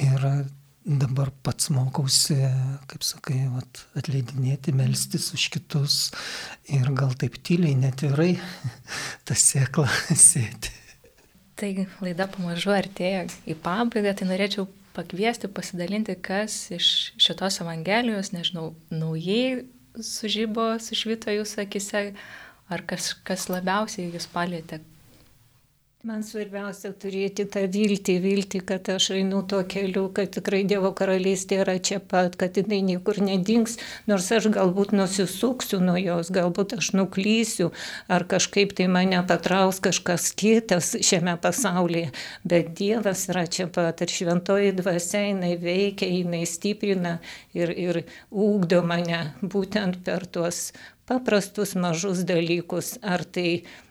Ir 0.00 0.24
dabar 0.88 1.28
pats 1.44 1.68
mokausi, 1.76 2.38
kaip 2.88 3.04
sakai, 3.04 3.42
vat, 3.52 3.82
atleidinėti, 4.00 4.72
melstis 4.72 5.28
už 5.36 5.50
kitus 5.58 5.98
ir 6.72 6.88
gal 6.96 7.12
taip 7.20 7.36
tyliai, 7.44 7.76
netvirai 7.76 8.32
tą 9.28 9.36
sėklą 9.36 9.84
sėti. 10.30 10.72
Tai 11.58 11.74
laida 12.00 12.30
pamažu 12.32 12.72
artėja 12.72 13.26
į 13.44 13.60
pabaigą, 13.60 14.16
tai 14.16 14.32
norėčiau 14.32 14.70
pakviesti, 14.98 15.50
pasidalinti, 15.54 16.18
kas 16.18 16.58
iš 16.74 16.90
šitos 17.20 17.60
Evangelijos, 17.62 18.32
nežinau, 18.34 18.72
naujai 18.90 19.64
sužybo, 20.02 20.74
sušvito 20.82 21.32
jūsų 21.32 21.64
akise, 21.64 22.04
ar 22.68 22.84
kas, 22.88 23.12
kas 23.26 23.48
labiausiai 23.52 24.10
jūs 24.12 24.28
palėtė, 24.34 24.82
Man 26.06 26.20
svarbiausia 26.22 26.92
turėti 26.94 27.42
tą 27.50 27.64
viltį, 27.74 28.14
viltį, 28.22 28.58
kad 28.68 28.86
aš 28.94 29.08
einu 29.16 29.40
tuo 29.50 29.64
keliu, 29.66 30.04
kad 30.14 30.30
tikrai 30.30 30.60
Dievo 30.70 30.92
karalystė 30.94 31.56
yra 31.64 31.72
čia 31.82 31.96
pat, 31.98 32.36
kad 32.38 32.54
jinai 32.54 32.78
niekur 32.86 33.16
nedings, 33.18 33.74
nors 34.06 34.28
aš 34.36 34.46
galbūt 34.54 34.92
nusisuksiu 34.94 35.80
nuo 35.82 35.96
jos, 35.98 36.30
galbūt 36.30 36.76
aš 36.76 36.92
nuklysiu, 36.94 37.72
ar 38.06 38.22
kažkaip 38.30 38.76
tai 38.78 38.86
mane 38.94 39.18
patraus 39.26 39.80
kažkas 39.82 40.28
kitas 40.38 40.92
šiame 41.02 41.34
pasaulyje, 41.42 42.12
bet 42.46 42.70
Dievas 42.78 43.26
yra 43.32 43.48
čia 43.50 43.66
pat 43.66 43.98
ir 44.06 44.14
šventoji 44.14 44.76
dvasia 44.78 45.24
jinai 45.32 45.56
veikia, 45.58 46.06
jinai 46.20 46.44
stiprina 46.46 47.16
ir, 47.58 47.74
ir 47.74 48.00
ūkdo 48.30 48.84
mane 48.86 49.32
būtent 49.42 49.98
per 50.06 50.30
tuos 50.30 50.68
paprastus 51.10 51.74
mažus 51.74 52.22
dalykus, 52.28 53.00
ar 53.02 53.26
tai 53.26 53.48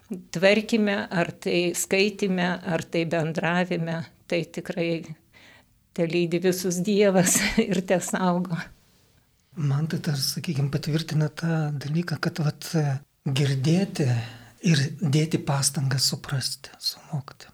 tvarkime, 0.08 0.98
ar 1.12 1.32
tai 1.32 1.74
skaitime, 1.76 2.48
ar 2.64 2.84
tai 2.84 3.06
bendravime, 3.10 4.00
tai 4.28 4.44
tikrai 4.46 4.92
te 5.98 6.08
lydi 6.08 6.40
visus 6.44 6.82
Dievas 6.86 7.40
ir 7.70 7.82
te 7.88 8.00
saugo. 8.04 8.58
Man 9.58 9.88
tai 9.90 10.00
tas, 10.06 10.34
sakykime, 10.36 10.70
patvirtina 10.70 11.32
tą 11.34 11.72
dalyką, 11.82 12.20
kad 12.22 12.40
vat, 12.46 12.68
girdėti 13.28 14.06
ir 14.68 14.84
dėti 15.02 15.40
pastangą 15.44 15.98
suprasti, 16.02 16.72
sumokti. 16.80 17.50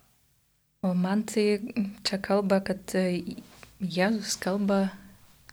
O 0.84 0.91
man 0.93 1.24
tai 1.24 1.62
čia 2.04 2.20
kalba, 2.20 2.60
kad 2.66 2.91
Jėzus 3.84 4.36
kalba, 4.39 4.89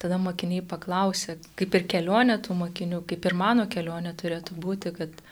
tada 0.03 0.18
mokiniai 0.18 0.64
paklausė, 0.66 1.36
kaip 1.59 1.76
ir 1.78 1.86
kelionė 1.90 2.40
tų 2.42 2.57
mokinių, 2.64 3.05
kaip 3.07 3.30
ir 3.30 3.36
mano 3.38 3.66
kelionė 3.70 4.14
turėtų 4.18 4.57
būti, 4.59 4.92
kad, 4.96 5.22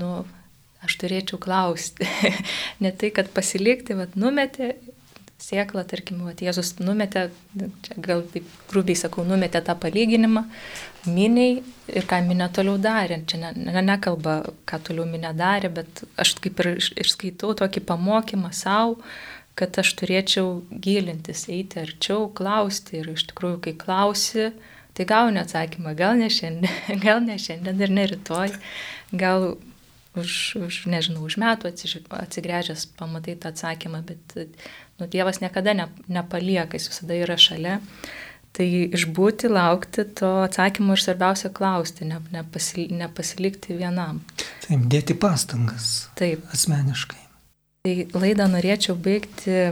nu, 0.00 0.10
aš 0.86 0.96
turėčiau 1.02 1.40
klausti. 1.42 2.08
ne 2.84 2.92
tai, 2.92 3.12
kad 3.14 3.30
pasilikti, 3.34 3.98
vad 3.98 4.16
numetė 4.18 4.74
sėklą, 5.40 5.84
tarkim, 5.88 6.20
vat, 6.26 6.40
Jėzus 6.44 6.74
numetė, 6.80 7.28
čia 7.84 7.96
gal 8.02 8.22
taip 8.32 8.46
grubiai 8.70 8.98
sakau, 8.98 9.24
numetė 9.26 9.62
tą 9.64 9.76
palyginimą 9.80 10.44
miniai 11.08 11.60
ir 11.88 12.06
ką 12.08 12.20
minė 12.26 12.50
toliau 12.54 12.76
darė. 12.82 13.20
Čia 13.28 13.40
ne, 13.44 13.52
ne, 13.56 13.84
nekalba, 13.86 14.40
ką 14.68 14.80
toliau 14.90 15.08
minė 15.08 15.32
darė, 15.36 15.72
bet 15.80 16.04
aš 16.20 16.36
kaip 16.44 16.60
ir 16.62 16.74
išskaitau 16.76 17.54
tokį 17.62 17.84
pamokymą 17.88 18.52
savo, 18.56 19.00
kad 19.58 19.80
aš 19.80 19.94
turėčiau 20.00 20.60
gilintis, 20.84 21.46
eiti 21.52 21.82
arčiau, 21.82 22.28
klausti 22.36 23.00
ir 23.00 23.10
iš 23.14 23.26
tikrųjų, 23.32 23.62
kai 23.66 23.74
klausi, 23.80 24.50
tai 24.96 25.06
gauni 25.08 25.40
atsakymą, 25.42 25.96
gal 25.98 26.16
ne 26.20 26.30
šiandien, 26.32 27.00
gal 27.04 27.24
ne 27.24 27.36
šiandien 27.40 27.80
ir 27.80 27.96
ne 27.96 28.06
rytoj, 28.12 28.54
gal 29.16 29.52
už, 30.16 30.56
už 30.66 30.80
nežinau, 30.90 31.22
už 31.26 31.38
metų 31.40 31.70
atsigręžęs 31.70 32.88
pamatai 32.98 33.36
tą 33.38 33.52
atsakymą, 33.54 34.02
bet 34.06 34.34
nu, 34.98 35.06
Dievas 35.06 35.40
niekada 35.42 35.74
ne, 35.74 35.86
nepalieka, 36.08 36.78
jis 36.78 36.90
visada 36.90 37.18
yra 37.18 37.38
šalia. 37.38 37.78
Tai 38.50 38.66
išbūti, 38.66 39.46
laukti 39.46 40.02
to 40.18 40.28
atsakymo 40.42 40.96
ir 40.96 41.02
svarbiausia 41.04 41.52
klausti, 41.54 42.08
ne, 42.10 42.18
nepasil, 42.34 42.90
nepasilikti 42.98 43.78
vienam. 43.78 44.18
Taip, 44.66 44.88
dėti 44.90 45.14
pastangas. 45.14 46.08
Taip. 46.18 46.42
Asmeniškai. 46.50 47.20
Tai 47.86 47.94
laidą 48.18 48.48
norėčiau 48.50 48.98
baigti 48.98 49.70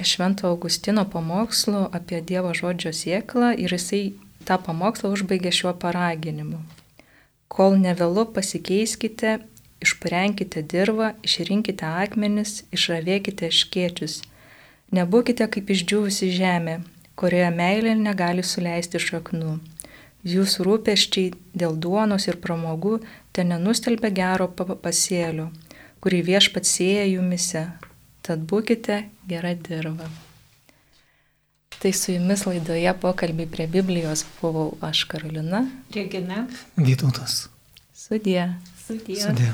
Švento 0.00 0.46
Augustino 0.48 1.04
pamokslu 1.04 1.88
apie 1.92 2.22
Dievo 2.24 2.54
žodžio 2.56 2.94
sieklą 2.96 3.50
ir 3.58 3.74
jisai 3.74 4.14
tą 4.48 4.56
pamokslą 4.62 5.10
užbaigė 5.12 5.52
šiuo 5.52 5.74
paraginimu. 5.82 6.62
Kol 7.50 7.76
nevėlu 7.82 8.28
pasikeiskite 8.30 9.40
Išparenkite 9.80 10.62
dirvą, 10.62 11.14
išrinkite 11.24 11.88
akmenis, 11.88 12.64
išravėkite 12.76 13.48
škiečius. 13.48 14.20
Nebūkite 14.92 15.46
kaip 15.54 15.70
išdžiūvusi 15.72 16.28
žemė, 16.36 16.80
kurioje 17.16 17.50
meilė 17.54 17.94
negali 17.96 18.44
suleisti 18.44 19.00
šaknų. 19.00 19.58
Jūsų 20.26 20.66
rūpeščiai 20.66 21.30
dėl 21.56 21.78
duonos 21.80 22.26
ir 22.28 22.36
pramogų 22.44 22.98
ten 23.32 23.54
nenustelbia 23.54 24.10
gero 24.12 24.50
pasėlio, 24.52 25.48
kurį 26.04 26.24
viešpat 26.28 26.68
sėja 26.68 27.06
jumise. 27.08 27.70
Tad 28.20 28.44
būkite 28.50 29.06
gera 29.30 29.54
dirba. 29.56 30.10
Tai 31.80 31.92
su 31.96 32.12
jumis 32.12 32.42
laidoje 32.44 32.92
pokalbį 33.00 33.46
prie 33.48 33.64
Biblijos 33.72 34.26
buvau 34.42 34.74
aš 34.84 35.06
Karolina. 35.08 35.62
Regina. 35.94 36.44
Vytautas. 36.76 37.46
Sudie. 37.96 38.42
Sudie. 38.90 39.20
Sudie. 39.20 39.52